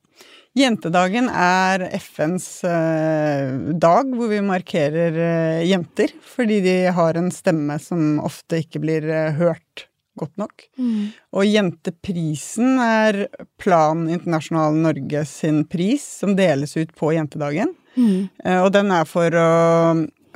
Jentedagen 0.57 1.27
er 1.29 1.83
FNs 1.99 2.47
eh, 2.65 3.51
dag 3.77 4.15
hvor 4.17 4.31
vi 4.31 4.39
markerer 4.41 5.19
eh, 5.21 5.67
jenter, 5.69 6.15
fordi 6.25 6.63
de 6.65 6.77
har 6.97 7.19
en 7.21 7.29
stemme 7.35 7.77
som 7.83 8.17
ofte 8.25 8.63
ikke 8.65 8.81
blir 8.81 9.05
eh, 9.05 9.37
hørt 9.37 9.85
godt 10.17 10.33
nok. 10.41 10.65
Mm. 10.81 11.11
Og 11.37 11.45
Jenteprisen 11.45 12.81
er 12.81 13.27
Plan 13.61 14.07
Internasjonal 14.09 14.79
Norge 14.87 15.27
sin 15.29 15.67
pris, 15.69 16.07
som 16.23 16.33
deles 16.39 16.73
ut 16.79 16.97
på 16.97 17.13
jentedagen. 17.13 17.75
Mm. 18.01 18.31
Og 18.63 18.71
den 18.73 18.95
er 18.97 19.05
for 19.09 19.37
å, 19.37 19.51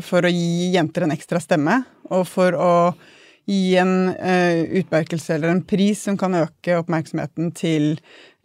for 0.04 0.28
å 0.28 0.32
gi 0.32 0.74
jenter 0.76 1.06
en 1.06 1.16
ekstra 1.16 1.40
stemme 1.40 1.78
og 2.10 2.26
for 2.28 2.56
å 2.58 2.72
gi 3.50 3.76
en 3.80 3.94
uh, 4.14 4.62
utmerkelse 4.80 5.34
eller 5.34 5.54
en 5.54 5.64
pris 5.66 6.02
som 6.06 6.18
kan 6.18 6.36
øke 6.38 6.76
oppmerksomheten 6.78 7.50
til 7.56 7.96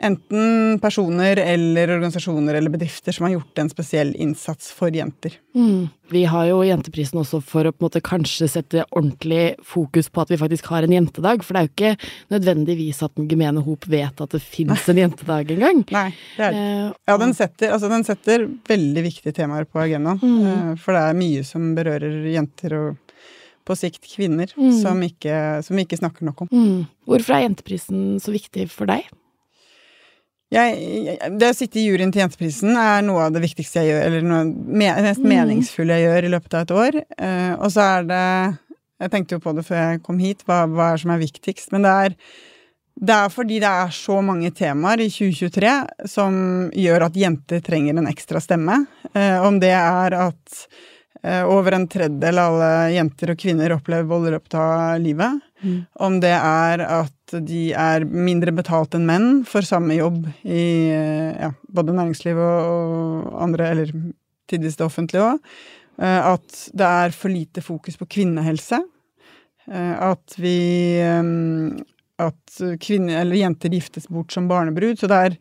enten 0.03 0.79
personer 0.83 1.39
eller 1.39 1.93
organisasjoner 1.93 2.57
eller 2.57 2.73
bedrifter 2.73 3.15
som 3.15 3.27
har 3.27 3.37
gjort 3.37 3.61
en 3.61 3.69
spesiell 3.71 4.09
innsats 4.19 4.73
for 4.75 4.91
jenter. 4.91 5.37
Mm. 5.55 5.87
Vi 6.11 6.25
har 6.27 6.49
jo 6.49 6.57
Jenteprisen 6.67 7.21
også 7.21 7.39
for 7.39 7.65
å 7.65 7.71
på 7.71 7.79
en 7.79 7.85
måte 7.87 8.01
kanskje 8.03 8.49
sette 8.51 8.83
ordentlig 8.89 9.55
fokus 9.63 10.09
på 10.11 10.25
at 10.25 10.33
vi 10.33 10.39
faktisk 10.41 10.67
har 10.73 10.83
en 10.83 10.97
jentedag, 10.97 11.45
for 11.45 11.55
det 11.55 11.61
er 11.61 11.69
jo 11.69 11.73
ikke 11.73 12.11
nødvendigvis 12.35 12.99
at 13.07 13.15
den 13.15 13.29
gemene 13.31 13.63
hop 13.63 13.87
vet 13.87 14.19
at 14.25 14.35
det 14.35 14.43
fins 14.43 14.83
en 14.91 14.99
jentedag 15.05 15.55
engang. 15.55 15.85
Nei, 15.95 16.09
det 16.35 16.49
er 16.49 16.57
det. 16.57 16.67
Uh, 16.67 16.99
ja, 17.07 17.17
den 17.23 17.37
setter, 17.39 17.71
altså, 17.77 17.93
den 17.95 18.05
setter 18.09 18.45
veldig 18.67 19.07
viktige 19.07 19.37
temaer 19.39 19.69
på 19.69 19.79
agendaen, 19.85 20.19
mm. 20.19 20.43
uh, 20.43 20.75
for 20.81 20.97
det 20.97 21.07
er 21.07 21.19
mye 21.23 21.47
som 21.47 21.71
berører 21.77 22.19
jenter 22.35 22.79
og 22.81 23.04
på 23.65 23.75
sikt 23.77 24.05
kvinner, 24.11 24.51
mm. 24.53 24.71
som, 24.81 25.01
ikke, 25.05 25.35
som, 25.65 25.75
vi 25.77 25.85
ikke 25.87 25.99
snakker 25.99 26.27
nok 26.27 26.45
om. 26.45 26.49
Mm. 26.51 26.81
Hvorfor 27.09 27.37
er 27.37 27.47
Jenteprisen 27.47 28.19
så 28.21 28.33
viktig 28.35 28.67
for 28.73 28.89
deg? 28.89 29.07
Jeg, 30.53 30.75
jeg, 30.77 31.31
det 31.39 31.47
å 31.49 31.57
sitte 31.57 31.79
i 31.81 31.87
juryen 31.87 32.11
til 32.13 32.21
Jenteprisen 32.21 32.75
er 32.77 33.01
noe 33.03 33.25
av 33.25 33.33
det 33.33 33.41
viktigste 33.43 33.81
jeg 33.81 33.91
gjør, 33.95 34.03
eller 34.07 34.27
noe 34.29 34.43
me, 34.45 34.89
mest 35.07 35.23
mm. 35.23 35.29
meningsfulle 35.31 35.97
jeg 35.97 36.05
gjør 36.05 36.27
i 36.27 36.33
løpet 36.35 36.57
av 36.57 36.65
et 36.65 36.73
år. 36.75 36.99
Uh, 37.17 37.53
og 37.57 37.69
så 37.73 37.87
er 37.97 38.09
det 38.11 38.25
Jeg 39.03 39.11
tenkte 39.11 39.35
jo 39.35 39.43
på 39.43 39.51
det 39.57 39.65
før 39.67 39.81
jeg 39.81 40.03
kom 40.05 40.19
hit, 40.21 40.45
hva, 40.47 40.61
hva 40.71 40.93
er 40.93 41.01
som 41.01 41.11
er 41.11 41.19
viktigst. 41.19 41.73
Men 41.73 41.83
det 41.83 41.95
er, 42.05 42.13
det 43.09 43.15
er 43.17 43.33
fordi 43.33 43.57
det 43.59 43.71
er 43.81 43.95
så 43.97 44.21
mange 44.23 44.53
temaer 44.55 45.03
i 45.03 45.09
2023 45.11 45.73
som 46.13 46.37
gjør 46.71 47.09
at 47.09 47.19
jenter 47.19 47.65
trenger 47.65 47.97
en 47.97 48.07
ekstra 48.13 48.39
stemme. 48.43 48.85
Uh, 49.11 49.41
om 49.49 49.57
det 49.59 49.73
er 49.75 50.15
at 50.29 50.61
over 51.25 51.73
en 51.73 51.87
tredjedel 51.89 52.37
av 52.37 52.53
alle 52.53 52.93
jenter 52.93 53.31
og 53.33 53.39
kvinner 53.41 53.73
opplever 53.73 54.05
vold 54.09 54.27
i 54.29 54.33
løpet 54.35 54.57
av 54.61 54.99
livet. 55.01 55.39
Mm. 55.63 55.77
Om 56.05 56.19
det 56.21 56.33
er 56.35 56.83
at 56.85 57.35
de 57.47 57.61
er 57.73 58.05
mindre 58.05 58.53
betalt 58.55 58.93
enn 58.97 59.07
menn 59.07 59.29
for 59.49 59.65
samme 59.65 59.97
jobb 59.97 60.27
i 60.43 60.65
eh, 60.93 61.31
ja, 61.39 61.49
både 61.73 61.95
næringsliv 61.97 62.41
og 62.41 63.31
andre, 63.47 63.71
eller 63.73 63.93
tidvis 64.51 64.77
det 64.77 64.85
offentlige 64.85 65.25
òg. 65.25 65.55
Eh, 65.97 66.21
at 66.35 66.59
det 66.77 66.91
er 67.05 67.15
for 67.17 67.33
lite 67.33 67.63
fokus 67.65 67.97
på 68.01 68.09
kvinnehelse. 68.17 68.83
At 69.65 70.35
vi 70.37 71.01
At 72.21 72.59
kvinner, 72.79 73.21
eller 73.23 73.35
jenter 73.35 73.73
giftes 73.73 74.05
bort 74.07 74.31
som 74.31 74.45
barnebrud. 74.47 74.99
Så 74.99 75.07
det 75.09 75.17
er 75.17 75.37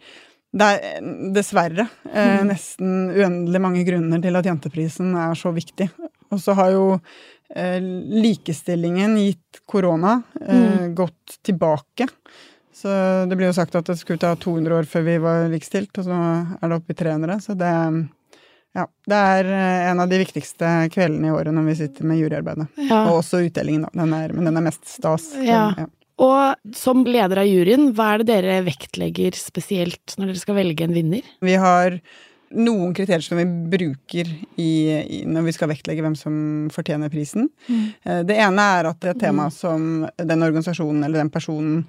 det 0.55 0.67
er 0.71 1.07
dessverre 1.35 1.89
eh, 2.13 2.41
mm. 2.41 2.47
nesten 2.47 2.91
uendelig 3.11 3.61
mange 3.63 3.85
grunner 3.87 4.23
til 4.23 4.39
at 4.39 4.47
jenteprisen 4.47 5.15
er 5.19 5.35
så 5.39 5.51
viktig. 5.55 5.89
Og 6.31 6.41
så 6.43 6.55
har 6.59 6.71
jo 6.75 6.85
eh, 6.95 7.81
likestillingen 7.83 9.17
gitt 9.19 9.63
korona 9.67 10.21
eh, 10.41 10.55
mm. 10.55 10.95
gått 10.95 11.39
tilbake. 11.43 12.07
Så 12.75 12.91
det 13.29 13.39
blir 13.39 13.49
jo 13.51 13.57
sagt 13.57 13.75
at 13.79 13.87
det 13.87 13.99
skulle 13.99 14.23
ta 14.23 14.35
200 14.37 14.77
år 14.79 14.87
før 14.91 15.07
vi 15.07 15.17
var 15.23 15.49
likestilt, 15.51 15.95
og 15.99 16.07
så 16.07 16.21
er 16.59 16.69
det 16.69 16.79
oppe 16.79 16.95
i 16.95 16.99
300. 16.99 17.41
Så 17.43 17.55
det, 17.59 17.73
ja, 18.75 18.87
det 19.11 19.21
er 19.35 19.51
eh, 19.59 19.91
en 19.91 20.03
av 20.03 20.11
de 20.11 20.23
viktigste 20.23 20.71
kveldene 20.95 21.31
i 21.31 21.35
året 21.35 21.55
når 21.55 21.69
vi 21.71 21.77
sitter 21.83 22.11
med 22.11 22.23
juryarbeidet. 22.23 22.71
Ja. 22.89 23.05
Og 23.09 23.21
også 23.25 23.43
utdelingen, 23.47 23.87
da. 23.87 23.95
Den 24.05 24.15
er, 24.19 24.35
men 24.35 24.51
den 24.51 24.63
er 24.63 24.67
mest 24.71 24.87
stas. 24.91 25.33
Ja. 25.43 25.69
ja. 25.79 25.91
Og 26.23 26.75
som 26.79 27.03
leder 27.07 27.41
av 27.43 27.49
juryen, 27.49 27.89
hva 27.97 28.13
er 28.15 28.23
det 28.23 28.31
dere 28.31 28.61
vektlegger 28.69 29.35
spesielt 29.39 30.15
når 30.19 30.31
dere 30.31 30.43
skal 30.43 30.59
velge 30.61 30.87
en 30.87 30.95
vinner? 30.95 31.27
Vi 31.43 31.57
har 31.59 31.99
noen 32.55 32.95
kriterier 32.95 33.25
som 33.25 33.41
vi 33.41 33.47
bruker 33.73 34.29
i, 34.61 34.71
i, 35.01 35.21
når 35.27 35.49
vi 35.49 35.55
skal 35.57 35.71
vektlegge 35.73 36.05
hvem 36.05 36.17
som 36.19 36.35
fortjener 36.75 37.11
prisen. 37.11 37.49
Mm. 37.67 37.85
Eh, 38.05 38.21
det 38.29 38.39
ene 38.47 38.67
er 38.77 38.91
at 38.91 39.01
det 39.03 39.17
temaet 39.23 39.55
mm. 39.55 39.59
som 39.59 40.05
den 40.31 40.47
organisasjonen 40.47 41.03
eller 41.03 41.25
den 41.25 41.33
personen 41.35 41.83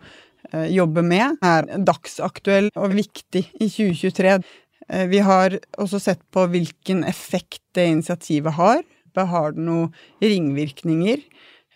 eh, 0.51 0.71
jobber 0.73 1.05
med, 1.05 1.37
er 1.45 1.69
dagsaktuell 1.85 2.71
og 2.73 2.97
viktig 2.97 3.45
i 3.59 3.69
2023. 3.69 4.35
Eh, 4.89 5.05
vi 5.11 5.21
har 5.25 5.59
også 5.77 6.01
sett 6.01 6.23
på 6.33 6.47
hvilken 6.49 7.05
effekt 7.07 7.61
det 7.77 7.89
initiativet 7.93 8.57
har. 8.57 8.81
Har 9.15 9.53
det 9.55 9.63
noen 9.63 9.93
ringvirkninger? 10.19 11.21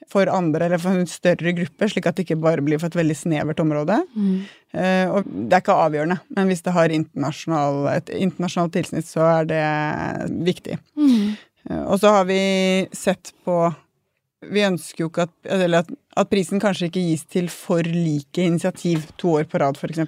For 0.10 0.30
andre 0.32 0.66
eller 0.66 0.82
for 0.82 0.96
en 0.96 1.10
større 1.10 1.54
gruppe, 1.58 1.90
slik 1.92 2.08
at 2.10 2.18
det 2.18 2.26
ikke 2.26 2.40
bare 2.42 2.64
blir 2.66 2.80
for 2.82 2.90
et 2.90 2.98
veldig 3.00 3.18
snevert 3.18 3.62
område. 3.62 4.00
Mm. 4.16 4.40
Uh, 4.74 5.06
og 5.18 5.28
det 5.28 5.58
er 5.58 5.64
ikke 5.64 5.82
avgjørende, 5.86 6.20
men 6.38 6.50
hvis 6.50 6.64
det 6.66 6.74
har 6.76 6.96
internasjonal, 6.96 7.84
et 7.96 8.10
internasjonalt 8.16 8.76
tilsnitt, 8.78 9.10
så 9.10 9.28
er 9.28 9.50
det 9.50 9.68
viktig. 10.48 10.80
Mm. 10.98 11.36
Uh, 11.70 11.84
og 11.84 12.00
så 12.02 12.16
har 12.20 12.26
vi 12.30 12.42
sett 12.96 13.34
på 13.46 13.62
Vi 14.50 14.62
ønsker 14.64 15.04
jo 15.04 15.10
ikke 15.10 15.26
at, 15.28 15.34
eller 15.52 15.84
at, 15.84 15.90
at 16.22 16.30
prisen 16.32 16.62
kanskje 16.64 16.88
ikke 16.88 17.04
gis 17.04 17.26
til 17.28 17.50
for 17.52 17.84
like 17.84 18.40
initiativ 18.40 19.10
to 19.20 19.36
år 19.42 19.50
på 19.52 19.60
rad, 19.60 19.76
f.eks. 19.76 20.00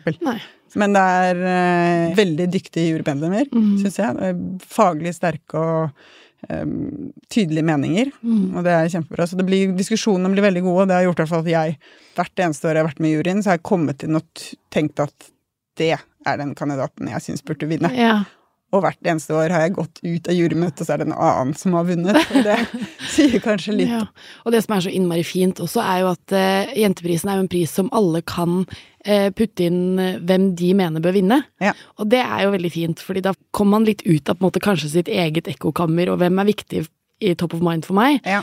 Men 0.80 0.96
det 0.96 1.04
er 1.04 1.42
uh, 1.44 2.16
veldig 2.16 2.48
dyktige 2.54 2.94
jurymedlemmer, 2.94 3.52
mm. 3.52 3.74
syns 3.84 4.00
jeg. 4.00 4.36
Faglig 4.72 5.14
sterke 5.18 5.60
og 5.60 6.06
um, 6.50 7.12
tydelige 7.32 7.68
meninger, 7.68 8.12
mm. 8.22 8.56
og 8.56 8.66
det 8.66 8.76
er 8.76 8.92
kjempebra. 8.96 9.28
Så 9.28 9.40
det 9.40 9.46
blir, 9.48 9.76
diskusjonene 9.78 10.34
blir 10.34 10.48
veldig 10.48 10.64
gode, 10.66 10.86
og 10.86 10.92
det 10.92 10.98
har 10.98 11.08
gjort 11.10 11.24
at 11.28 11.52
jeg 11.52 11.78
hvert 12.18 12.44
eneste 12.46 12.68
år 12.68 12.78
jeg 12.78 12.84
har 12.84 12.90
vært 12.90 13.04
med 13.04 13.12
i 13.12 13.16
juryen, 13.16 13.44
så 13.44 13.52
har 13.52 13.60
jeg 13.60 13.68
kommet 13.72 14.06
inn 14.08 14.20
og 14.20 14.46
tenkt 14.74 15.02
at 15.04 15.32
det 15.80 15.96
er 15.98 16.40
den 16.42 16.54
kandidaten 16.58 17.10
jeg 17.10 17.26
syns 17.26 17.46
burde 17.46 17.70
vinne. 17.70 17.92
Ja. 17.96 18.22
Og 18.72 18.86
hvert 18.86 19.08
eneste 19.08 19.36
år 19.36 19.52
har 19.52 19.66
jeg 19.66 19.74
gått 19.76 20.00
ut 20.00 20.30
av 20.32 20.38
jurymøtet, 20.38 20.86
så 20.88 20.94
er 20.94 21.02
det 21.02 21.10
en 21.10 21.18
annen 21.18 21.56
som 21.60 21.74
har 21.76 21.88
vunnet. 21.90 22.20
Og 22.32 22.46
det 22.46 22.56
sier 23.14 23.42
kanskje 23.44 23.76
litt. 23.76 23.92
Ja. 23.92 24.06
Og 24.46 24.56
det 24.56 24.62
som 24.64 24.76
er 24.78 24.86
så 24.86 24.94
innmari 24.96 25.26
fint 25.28 25.60
også, 25.64 25.82
er 25.84 26.04
jo 26.04 26.12
at 26.14 26.36
uh, 26.36 26.72
Jenteprisen 26.80 27.32
er 27.32 27.40
jo 27.40 27.46
en 27.46 27.52
pris 27.52 27.74
som 27.76 27.90
alle 27.98 28.22
kan 28.24 28.62
uh, 28.64 29.28
putte 29.36 29.68
inn 29.68 30.00
uh, 30.00 30.22
hvem 30.24 30.54
de 30.60 30.70
mener 30.80 31.04
bør 31.04 31.18
vinne. 31.18 31.42
Ja. 31.64 31.74
Og 32.00 32.08
det 32.14 32.22
er 32.24 32.46
jo 32.46 32.54
veldig 32.56 32.72
fint, 32.72 33.04
fordi 33.04 33.26
da 33.26 33.36
kommer 33.52 33.80
man 33.80 33.90
litt 33.90 34.06
ut 34.08 34.32
av 34.32 34.40
på 34.40 34.46
en 34.46 34.48
måte 34.48 34.64
kanskje 34.64 34.94
sitt 34.94 35.12
eget 35.12 35.52
ekkokammer, 35.52 36.14
og 36.14 36.22
hvem 36.24 36.40
er 36.40 36.50
viktig 36.54 36.86
i 37.22 37.36
top 37.38 37.58
of 37.58 37.66
mind 37.66 37.84
for 37.86 37.94
meg. 38.00 38.24
Ja. 38.26 38.40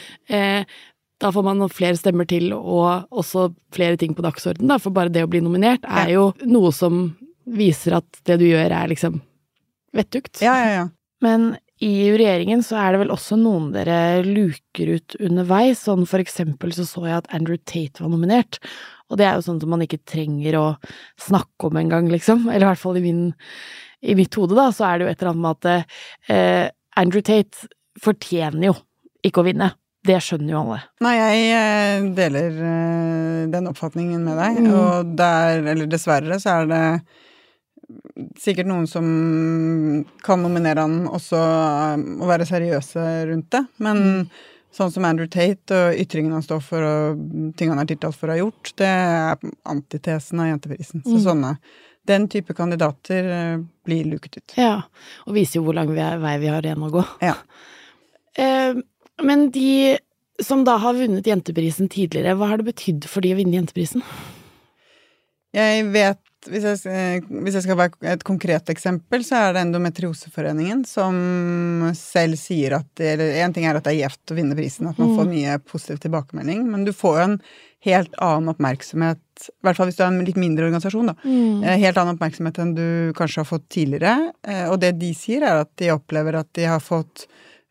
da 1.19 1.31
får 1.35 1.43
man 1.43 1.65
flere 1.75 1.99
stemmer 1.99 2.29
til, 2.31 2.53
og 2.55 3.09
også 3.11 3.49
flere 3.75 3.99
ting 3.99 4.13
på 4.15 4.23
dagsordenen, 4.23 4.77
for 4.79 4.95
bare 4.95 5.11
det 5.11 5.25
å 5.27 5.31
bli 5.33 5.41
nominert 5.43 5.83
er 5.83 6.13
jo 6.13 6.29
noe 6.47 6.71
som 6.71 7.09
viser 7.49 7.97
at 7.99 8.21
det 8.29 8.37
du 8.39 8.47
gjør 8.47 8.71
er 8.71 8.93
liksom 8.93 9.19
vettugt. 9.97 10.43
Ja, 10.45 10.55
ja, 10.61 10.71
ja. 10.75 10.85
Men 11.25 11.57
i 11.83 12.11
regjeringen 12.11 12.63
så 12.67 12.79
er 12.81 12.95
det 12.95 13.03
vel 13.05 13.13
også 13.15 13.39
noen 13.39 13.71
dere 13.75 14.21
luker 14.27 14.95
ut 14.99 15.17
underveis. 15.23 15.85
Sånn 15.87 16.07
for 16.11 16.23
eksempel 16.23 16.75
så 16.75 16.87
så 16.89 17.05
jeg 17.07 17.21
at 17.21 17.31
Andrew 17.35 17.59
Tate 17.63 18.03
var 18.03 18.11
nominert. 18.13 18.59
Og 19.09 19.21
det 19.21 19.29
er 19.29 19.39
jo 19.39 19.45
sånn 19.47 19.61
som 19.63 19.71
man 19.73 19.85
ikke 19.85 20.03
trenger 20.09 20.59
å 20.59 20.67
snakke 21.23 21.71
om 21.71 21.79
engang, 21.81 22.11
liksom. 22.13 22.49
Eller 22.51 22.67
i 22.67 22.71
hvert 22.73 22.83
fall 22.83 22.99
i, 23.01 23.05
min, 23.05 23.29
i 24.03 24.17
mitt 24.19 24.35
hode, 24.37 24.59
da, 24.59 24.69
så 24.75 24.89
er 24.89 24.99
det 24.99 25.07
jo 25.07 25.13
et 25.13 25.23
eller 25.23 25.33
annet 25.33 25.45
med 25.45 25.55
at 25.55 26.35
eh, 26.35 26.65
Andrew 26.99 27.25
Tate 27.25 27.71
fortjener 28.03 28.69
jo 28.69 28.75
ikke 29.25 29.43
å 29.43 29.49
vinne. 29.49 29.71
Det 30.09 30.19
skjønner 30.23 30.53
jo 30.55 30.61
alle. 30.61 30.83
Nei, 31.05 31.15
jeg 31.19 31.47
eh, 31.55 32.11
deler 32.19 32.61
eh, 32.73 33.41
den 33.55 33.71
oppfatningen 33.71 34.23
med 34.27 34.39
deg. 34.43 34.61
Mm. 34.67 34.69
Og 34.75 35.17
der, 35.19 35.63
eller 35.63 35.91
dessverre, 35.91 36.39
så 36.43 36.61
er 36.61 36.71
det 36.71 36.85
sikkert 38.39 38.69
noen 38.69 38.87
som 38.91 39.07
kan 40.25 40.43
nominere 40.45 40.85
han 40.85 41.01
også 41.09 41.39
og 42.19 42.27
være 42.29 42.47
seriøse 42.49 43.05
rundt 43.31 43.51
det. 43.55 43.63
Men 43.85 44.03
sånn 44.75 44.93
som 44.93 45.07
Andrew 45.09 45.27
Tate 45.33 45.75
og 45.75 46.01
ytringene 46.03 46.37
han 46.37 46.45
står 46.45 46.61
for 46.65 46.85
og 46.85 47.23
ting 47.59 47.71
han 47.73 47.81
er 47.83 47.89
tiltalt 47.89 48.19
for 48.19 48.29
å 48.31 48.37
ha 48.37 48.41
gjort, 48.43 48.73
det 48.79 48.89
er 48.89 49.53
antitesen 49.73 50.43
av 50.45 50.51
Jenteprisen. 50.53 51.05
Så 51.07 51.23
sånne 51.25 51.55
den 52.09 52.25
type 52.33 52.55
kandidater 52.57 53.27
eh, 53.29 53.59
blir 53.85 54.07
luket 54.09 54.39
ut. 54.39 54.55
Ja, 54.57 54.79
og 55.27 55.35
viser 55.37 55.59
jo 55.59 55.67
hvor 55.67 55.77
lang 55.77 55.91
vi- 55.93 56.05
vei 56.23 56.37
vi 56.41 56.49
har 56.49 56.65
igjen 56.65 56.87
å 56.87 56.93
gå. 56.95 57.05
Ja. 57.25 57.37
Eh, 58.39 58.77
men 59.27 59.49
de 59.51 59.99
som 60.47 60.61
da 60.63 60.77
har 60.79 60.95
vunnet 60.95 61.27
Jenteprisen 61.27 61.89
tidligere, 61.91 62.37
hva 62.39 62.53
har 62.53 62.61
det 62.61 62.69
betydd 62.69 63.09
for 63.11 63.25
de 63.25 63.33
å 63.35 63.39
vinne 63.41 63.57
Jenteprisen? 63.57 64.05
Jeg 65.57 65.89
vet 65.91 66.38
hvis 66.49 66.65
jeg, 66.67 66.81
eh, 66.91 67.29
hvis 67.45 67.59
jeg 67.59 67.67
skal 67.67 67.79
være 67.79 68.13
et 68.15 68.25
konkret 68.27 68.71
eksempel, 68.73 69.23
så 69.27 69.39
er 69.43 69.55
det 69.55 69.63
Endometrioseforeningen 69.67 70.85
som 70.89 71.89
selv 71.99 72.39
sier 72.41 72.79
at 72.81 73.05
eller 73.05 73.39
En 73.45 73.55
ting 73.55 73.67
er 73.69 73.79
at 73.79 73.87
det 73.87 73.95
er 73.95 74.03
gjevt 74.09 74.33
å 74.33 74.39
vinne 74.39 74.59
prisen, 74.59 74.89
at 74.91 74.99
man 75.01 75.15
får 75.17 75.29
mye 75.31 75.59
positiv 75.69 76.03
tilbakemelding, 76.05 76.67
men 76.71 76.85
du 76.89 76.93
får 76.97 77.19
jo 77.19 77.25
en 77.29 77.41
helt 77.87 78.15
annen 78.25 78.51
oppmerksomhet, 78.53 79.21
i 79.49 79.67
hvert 79.67 79.79
fall 79.79 79.91
hvis 79.91 79.99
du 79.99 80.03
er 80.03 80.11
en 80.11 80.25
litt 80.27 80.39
mindre 80.41 80.67
organisasjon, 80.67 81.13
da. 81.13 81.15
Mm. 81.23 81.63
Helt 81.79 82.01
annen 82.01 82.17
oppmerksomhet 82.17 82.59
enn 82.63 82.73
du 82.75 82.87
kanskje 83.19 83.45
har 83.45 83.51
fått 83.53 83.69
tidligere. 83.71 84.33
Eh, 84.43 84.65
Og 84.73 84.81
det 84.83 84.97
de 84.99 85.13
sier, 85.15 85.45
er 85.47 85.63
at 85.63 85.71
de 85.79 85.93
opplever 85.95 86.41
at 86.41 86.51
de 86.59 86.67
har 86.67 86.83
fått 86.83 87.29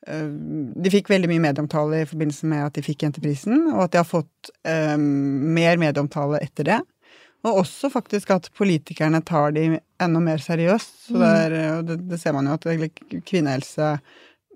eh, 0.07 0.29
De 0.29 0.93
fikk 0.93 1.11
veldig 1.11 1.27
mye 1.33 1.43
medieomtale 1.49 2.05
i 2.05 2.07
forbindelse 2.07 2.47
med 2.47 2.69
at 2.69 2.77
de 2.77 2.85
fikk 2.85 3.03
Jenteprisen, 3.03 3.67
og 3.73 3.83
at 3.87 3.91
de 3.97 3.99
har 3.99 4.07
fått 4.07 4.53
um, 4.63 5.03
mer 5.57 5.75
medieomtale 5.81 6.39
etter 6.39 6.71
det. 6.71 6.79
Og 7.47 7.63
også 7.63 7.89
faktisk 7.93 8.31
at 8.35 8.49
politikerne 8.57 9.21
tar 9.25 9.55
de 9.55 9.79
enda 10.03 10.21
mer 10.21 10.41
seriøst. 10.43 10.95
Så 11.07 11.17
det, 11.17 11.33
er, 11.47 11.81
det, 11.87 11.99
det 12.09 12.19
ser 12.21 12.35
man 12.35 12.49
jo 12.49 12.57
at 12.57 12.67
kvinnehelse 13.27 13.97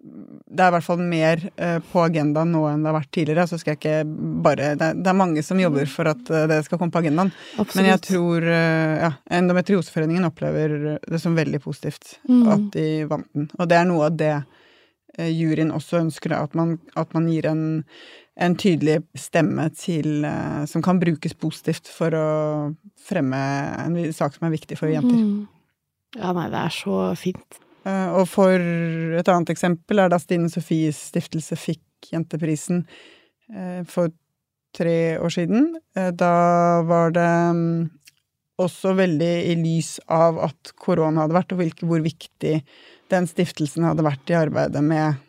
Det 0.01 0.63
er 0.63 0.71
i 0.71 0.73
hvert 0.73 0.85
fall 0.85 1.01
mer 1.05 1.43
eh, 1.61 1.77
på 1.91 2.01
agendaen 2.01 2.49
nå 2.55 2.63
enn 2.65 2.81
det 2.81 2.89
har 2.89 2.97
vært 2.97 3.11
tidligere. 3.13 3.47
Så 3.49 3.59
skal 3.61 3.75
jeg 3.75 3.81
ikke 3.81 3.97
bare 4.45 4.71
Det 4.79 4.89
er, 4.97 5.17
mange 5.17 5.43
som 5.45 5.61
jobber 5.61 5.85
for 5.89 6.09
at 6.11 6.31
eh, 6.33 6.47
det 6.51 6.61
skal 6.65 6.81
komme 6.81 6.93
på 6.93 7.03
agendaen. 7.03 7.33
Men 7.75 7.91
jeg 7.91 8.01
tror 8.07 8.47
eh, 8.49 8.95
ja, 9.05 9.11
Endometrioseforeningen 9.39 10.25
opplever 10.27 10.97
det 11.05 11.21
som 11.21 11.37
veldig 11.37 11.61
positivt 11.63 12.17
at 12.27 12.65
de 12.73 12.87
vant 13.11 13.29
den. 13.37 13.51
Og 13.59 13.69
det 13.69 13.77
er 13.77 13.87
noe 13.89 14.09
av 14.09 14.17
det 14.17 14.33
eh, 15.19 15.29
juryen 15.29 15.73
også 15.75 16.01
ønsker, 16.01 16.33
at 16.33 16.57
man, 16.57 16.79
at 16.97 17.13
man 17.17 17.29
gir 17.29 17.47
en, 17.51 17.63
en 18.41 18.55
tydelig 18.57 18.99
stemme 19.17 19.67
til 19.77 20.25
eh, 20.27 20.63
Som 20.69 20.83
kan 20.85 20.99
brukes 21.01 21.35
positivt 21.37 21.89
for 21.91 22.15
å 22.17 22.27
fremme 23.01 23.41
en 23.85 23.97
sak 24.15 24.37
som 24.37 24.47
er 24.47 24.55
viktig 24.55 24.77
for 24.79 24.91
jenter. 24.91 25.17
Mm. 25.17 25.45
Ja, 26.17 26.33
nei, 26.35 26.49
det 26.51 26.59
er 26.59 26.75
så 26.75 26.97
fint. 27.19 27.61
Eh, 27.85 28.09
Og 28.17 28.27
for 28.29 28.57
et 29.21 29.31
annet 29.31 29.53
eksempel 29.53 30.03
er 30.03 30.11
da 30.11 30.19
Stine 30.21 30.51
Sofies 30.51 30.99
stiftelse 31.11 31.57
fikk 31.59 32.11
Jenteprisen 32.11 32.85
eh, 33.53 33.81
for 33.89 34.11
tre 34.75 35.17
år 35.19 35.33
siden. 35.33 35.73
Da 36.15 36.35
var 36.87 37.11
det 37.11 37.27
mm, 37.27 37.89
også 38.63 38.93
veldig 38.95 39.33
i 39.51 39.57
lys 39.59 39.97
av 40.07 40.39
at 40.47 40.71
korona 40.79 41.25
hadde 41.25 41.35
vært, 41.35 41.51
og 41.51 41.89
hvor 41.89 42.05
viktig 42.05 42.53
den 43.11 43.27
stiftelsen 43.27 43.83
hadde 43.83 44.05
vært 44.07 44.31
i 44.31 44.37
arbeidet 44.39 44.83
med 44.85 45.19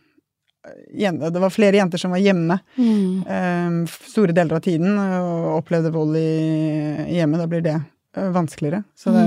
Det 0.63 1.41
var 1.43 1.51
flere 1.51 1.77
jenter 1.81 1.99
som 1.99 2.13
var 2.15 2.21
hjemme 2.23 2.59
eh, 2.79 3.79
store 4.13 4.33
deler 4.37 4.57
av 4.59 4.63
tiden 4.63 4.95
og 4.99 5.57
opplevde 5.59 5.91
vold 5.95 6.17
i 6.21 7.17
hjemmet. 7.17 7.41
Da 7.43 7.49
blir 7.51 7.65
det 7.65 7.75
eh, 8.17 8.29
vanskeligere. 8.35 8.85
Så 8.95 9.11
det, 9.15 9.25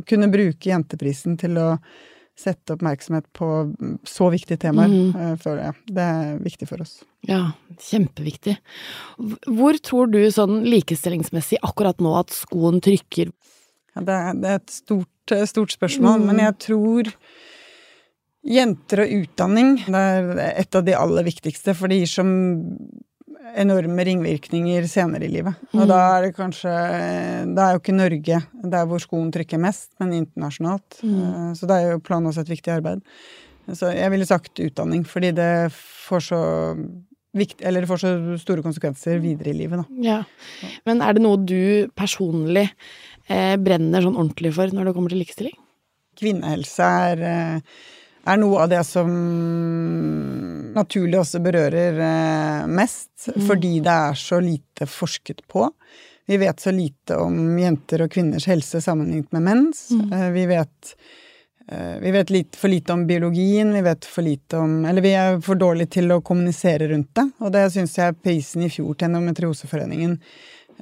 å 0.00 0.02
kunne 0.08 0.30
bruke 0.32 0.72
Jenteprisen 0.72 1.38
til 1.38 1.58
å 1.62 1.68
sette 2.42 2.74
oppmerksomhet 2.74 3.26
på 3.36 3.46
mm, 3.68 3.98
så 4.08 4.30
viktige 4.32 4.58
temaer, 4.64 4.88
Mm. 4.88 5.10
eh, 5.14 5.34
føler 5.38 5.66
jeg. 5.68 5.74
Det 5.94 6.06
er 6.16 6.38
viktig 6.42 6.68
for 6.70 6.82
oss. 6.82 6.94
Ja, 7.28 7.52
kjempeviktig. 7.78 8.56
Hvor 9.52 9.78
tror 9.84 10.10
du 10.10 10.18
sånn 10.32 10.62
likestillingsmessig 10.66 11.60
akkurat 11.62 12.00
nå 12.02 12.16
at 12.18 12.32
skoen 12.34 12.80
trykker? 12.82 13.30
Ja, 13.94 14.00
det, 14.08 14.16
er, 14.16 14.34
det 14.40 14.48
er 14.48 14.58
et 14.62 14.72
stort, 14.72 15.30
eh, 15.36 15.44
stort 15.46 15.76
spørsmål, 15.76 16.24
men 16.26 16.40
jeg 16.42 16.56
tror 16.64 17.12
jenter 18.42 19.04
og 19.04 19.14
utdanning 19.20 19.76
det 19.86 20.02
er 20.02 20.30
et 20.50 20.78
av 20.78 20.84
de 20.86 20.94
aller 20.98 21.26
viktigste, 21.26 21.74
for 21.78 21.90
det 21.90 22.02
gir 22.02 22.10
som 22.10 22.32
enorme 23.58 24.06
ringvirkninger 24.08 24.86
senere 24.88 25.26
i 25.26 25.32
livet. 25.32 25.58
Og 25.76 25.84
da 25.90 25.98
er 26.14 26.26
det 26.26 26.36
kanskje 26.38 26.72
Det 27.52 27.60
er 27.60 27.74
jo 27.74 27.80
ikke 27.82 27.94
Norge 27.98 28.38
der 28.72 28.86
hvor 28.88 29.02
skoen 29.02 29.30
trykker 29.34 29.60
mest, 29.60 29.90
men 30.00 30.14
internasjonalt. 30.22 31.02
Mm. 31.04 31.52
Så 31.58 31.68
det 31.68 31.76
er 31.76 31.90
jo 31.92 32.02
planen 32.04 32.30
også 32.30 32.46
et 32.46 32.52
viktig 32.54 32.72
arbeid. 32.72 33.02
Så 33.76 33.92
jeg 33.92 34.10
ville 34.10 34.26
sagt 34.26 34.62
utdanning, 34.62 35.04
fordi 35.06 35.34
det 35.36 35.52
får 35.76 36.24
så 36.32 36.42
viktig, 37.36 37.60
eller 37.66 37.84
det 37.84 37.90
får 37.90 38.00
så 38.02 38.14
store 38.40 38.64
konsekvenser 38.64 39.20
videre 39.22 39.52
i 39.52 39.56
livet, 39.56 39.84
da. 39.84 40.00
Ja. 40.02 40.70
Men 40.88 41.04
er 41.04 41.16
det 41.16 41.22
noe 41.24 41.38
du 41.40 41.88
personlig 41.96 42.66
eh, 43.28 43.54
brenner 43.60 44.04
sånn 44.04 44.18
ordentlig 44.18 44.52
for 44.56 44.72
når 44.72 44.88
det 44.88 44.96
kommer 44.96 45.12
til 45.12 45.22
likestilling? 45.22 45.56
kvinnehelse 46.18 46.88
er, 47.08 47.22
eh, 47.22 47.60
er 48.24 48.38
noe 48.38 48.64
av 48.64 48.70
det 48.70 48.82
som 48.86 49.10
naturlig 50.72 51.18
også 51.20 51.40
berører 51.44 51.98
mest, 52.70 53.12
mest, 53.26 53.46
fordi 53.46 53.80
det 53.80 53.92
er 53.92 54.14
så 54.14 54.40
lite 54.40 54.86
forsket 54.86 55.46
på. 55.48 55.70
Vi 56.26 56.36
vet 56.36 56.60
så 56.60 56.70
lite 56.70 57.16
om 57.16 57.58
jenter 57.58 58.04
og 58.04 58.12
kvinners 58.12 58.46
helse 58.46 58.80
sammenlignet 58.80 59.32
med 59.32 59.42
menns. 59.42 59.90
Mm. 59.90 60.32
Vi 60.34 60.46
vet 60.46 60.94
eh, 61.68 61.98
vi 62.00 62.10
vet 62.10 62.30
litt, 62.30 62.56
for 62.56 62.68
lite 62.68 62.92
om 62.92 63.06
biologien, 63.06 63.72
vi 63.74 63.82
vet 63.82 64.04
for 64.04 64.22
lite 64.22 64.56
om 64.62 64.84
Eller 64.84 65.02
vi 65.02 65.14
er 65.18 65.40
for 65.42 65.58
dårlige 65.58 65.98
til 65.98 66.12
å 66.12 66.22
kommunisere 66.22 66.88
rundt 66.92 67.14
det, 67.18 67.28
og 67.40 67.52
det 67.52 67.66
syns 67.74 67.98
jeg 67.98 68.18
prisen 68.22 68.62
i 68.62 68.70
fjor 68.70 68.94
til 68.94 69.10
Endometrioseforeningen 69.10 70.16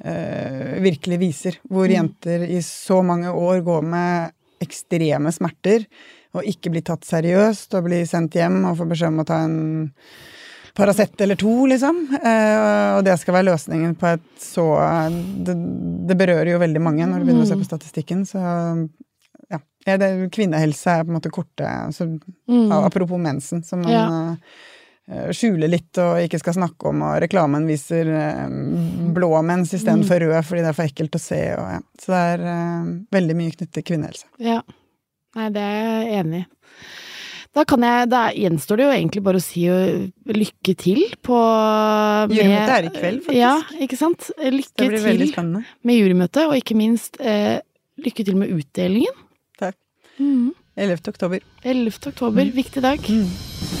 eh, 0.03 0.77
virkelig 0.85 1.19
viser. 1.19 1.59
Hvor 1.69 1.89
jenter 1.89 2.45
i 2.45 2.61
så 2.65 3.01
mange 3.01 3.33
år 3.33 3.65
går 3.65 3.81
med 3.81 4.37
ekstreme 4.61 5.31
smerter 5.33 5.87
og 6.31 6.47
ikke 6.47 6.71
bli 6.73 6.83
tatt 6.85 7.07
seriøst 7.07 7.75
og 7.77 7.87
bli 7.89 8.03
sendt 8.07 8.37
hjem 8.39 8.61
og 8.69 8.77
få 8.79 8.87
beskjed 8.91 9.11
om 9.11 9.23
å 9.23 9.27
ta 9.27 9.41
en 9.47 9.59
Paracet 10.73 11.21
eller 11.21 11.35
to, 11.35 11.65
liksom. 11.67 11.97
Eh, 12.15 12.95
og 12.95 13.03
det 13.03 13.17
skal 13.19 13.35
være 13.35 13.49
løsningen 13.49 13.95
på 13.99 14.07
et 14.07 14.27
så 14.39 14.63
det, 15.43 15.55
det 16.07 16.15
berører 16.19 16.53
jo 16.53 16.61
veldig 16.61 16.81
mange 16.83 17.07
når 17.07 17.19
du 17.19 17.27
begynner 17.27 17.43
å 17.43 17.49
se 17.49 17.57
på 17.59 17.67
statistikken, 17.67 18.23
så 18.29 18.39
ja. 19.51 19.59
det, 19.99 20.11
kvinnehelse 20.31 20.93
er 20.95 21.03
på 21.03 21.11
en 21.11 21.17
måte 21.19 21.33
korte 21.33 21.73
så, 21.91 22.07
mm. 22.07 22.71
Apropos 22.79 23.19
mensen, 23.19 23.65
som 23.67 23.83
man 23.83 23.91
Ja. 23.91 24.05
skjule 25.11 25.33
skjuler 25.35 25.67
litt 25.67 25.97
og 25.99 26.21
ikke 26.23 26.39
skal 26.39 26.55
snakke 26.55 26.87
om, 26.87 27.01
og 27.03 27.17
reklamen 27.19 27.65
viser 27.67 28.07
eh, 28.15 28.45
blå 29.11 29.33
mens 29.43 29.73
istedenfor 29.75 30.23
rød 30.23 30.45
fordi 30.47 30.63
det 30.63 30.69
er 30.71 30.77
for 30.77 30.87
ekkelt 30.87 31.17
å 31.17 31.19
se. 31.19 31.41
Og, 31.57 31.65
ja. 31.73 31.81
Så 31.99 32.13
det 32.13 32.21
er 32.29 32.45
uh, 32.47 32.93
veldig 33.11 33.35
mye 33.35 33.51
knyttet 33.51 33.73
til 33.75 33.91
kvinnehelse. 33.91 34.29
Ja. 34.39 34.61
Nei, 35.37 35.47
det 35.55 35.61
er 35.63 35.77
jeg 35.81 36.19
enig 36.25 36.41
i. 36.41 36.47
Da, 37.51 37.65
kan 37.67 37.83
jeg, 37.83 38.07
da 38.07 38.21
gjenstår 38.31 38.79
det 38.79 38.85
jo 38.85 38.91
egentlig 38.95 39.21
bare 39.25 39.39
å 39.41 39.43
si 39.43 39.65
lykke 40.31 40.75
til 40.79 41.01
på 41.19 41.39
Jurymøtet 42.31 42.71
er 42.77 42.87
i 42.87 42.93
kveld, 42.95 43.19
faktisk. 43.25 43.35
Ja, 43.41 43.57
ikke 43.83 43.99
sant? 43.99 44.29
Lykke 44.39 44.87
til 44.87 45.27
med 45.83 45.99
jurymøtet, 45.99 46.45
og 46.47 46.55
ikke 46.55 46.79
minst 46.79 47.19
eh, 47.19 47.59
lykke 47.99 48.27
til 48.29 48.39
med 48.39 48.55
utdelingen. 48.55 49.19
Takk. 49.59 49.75
Mm. 50.15 50.53
11. 50.79 51.03
oktober. 51.11 51.43
11. 51.67 51.99
oktober, 52.13 52.47
Mm. 52.47 52.55
viktig 52.55 52.87
dag. 52.87 53.80